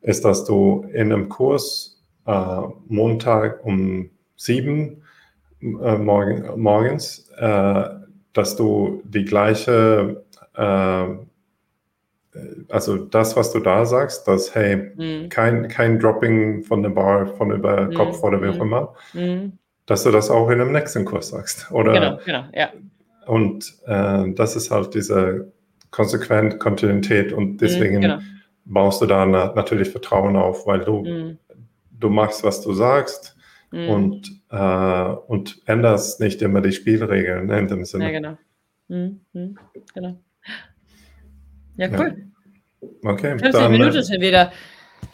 [0.00, 5.02] ist, dass du in einem Kurs äh, Montag um sieben
[5.62, 7.84] äh, morgen, morgens, äh,
[8.32, 11.04] dass du die gleiche, äh,
[12.68, 15.28] also das, was du da sagst, dass, hey, mhm.
[15.28, 17.94] kein, kein Dropping von der Bar, von über mhm.
[17.94, 18.62] Kopf oder wie auch mhm.
[18.62, 19.52] immer, mhm.
[19.86, 21.70] dass du das auch in dem nächsten Kurs sagst.
[21.72, 22.70] Oder, genau, genau, ja.
[23.26, 25.52] Und äh, das ist halt diese
[25.90, 28.18] konsequent Kontinuität und deswegen mhm, genau.
[28.64, 31.38] baust du da na natürlich Vertrauen auf, weil du, mhm.
[31.98, 33.36] du machst, was du sagst
[33.70, 33.88] mhm.
[33.88, 38.04] und, äh, und änderst nicht immer die Spielregeln ne, in dem Sinne.
[38.04, 38.38] Ja, genau.
[38.88, 39.58] Mhm, mhm,
[39.94, 40.20] genau.
[41.76, 42.16] Ja, cool.
[42.82, 43.10] Ja.
[43.10, 43.30] Okay.
[43.38, 44.52] 50 dann, Minuten äh, schon wieder.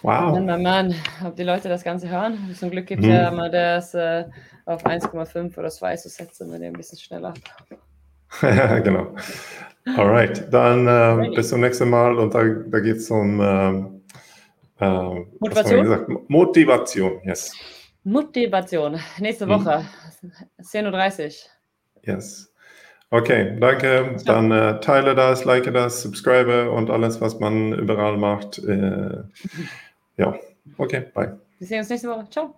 [0.03, 0.33] Wow.
[0.33, 0.95] Mann, Mann, Mann,
[1.25, 2.55] ob die Leute das Ganze hören.
[2.55, 3.15] Zum Glück gibt es mhm.
[3.15, 4.25] ja mal das äh,
[4.65, 7.35] auf 1,5 oder 2 zu setzen, wenn ihr ein bisschen schneller.
[8.43, 9.15] ja, genau.
[9.97, 15.27] Alright, dann äh, bis zum nächsten Mal und da, da geht es um äh, äh
[15.39, 16.25] Motivation.
[16.29, 17.53] Motivation, yes.
[18.07, 19.01] Motivation.
[19.19, 19.85] Nächste Woche,
[20.21, 20.33] hm.
[20.63, 21.51] 10.30 Uhr.
[22.05, 22.53] Yes.
[23.11, 24.17] Okay, danke.
[24.25, 28.59] Dann äh, teile das, like das, subscribe und alles, was man überall macht.
[28.59, 29.25] Äh,
[30.17, 30.39] ja,
[30.79, 31.39] okay, bye.
[31.59, 32.29] Wir sehen uns nächste Woche.
[32.31, 32.55] Ciao.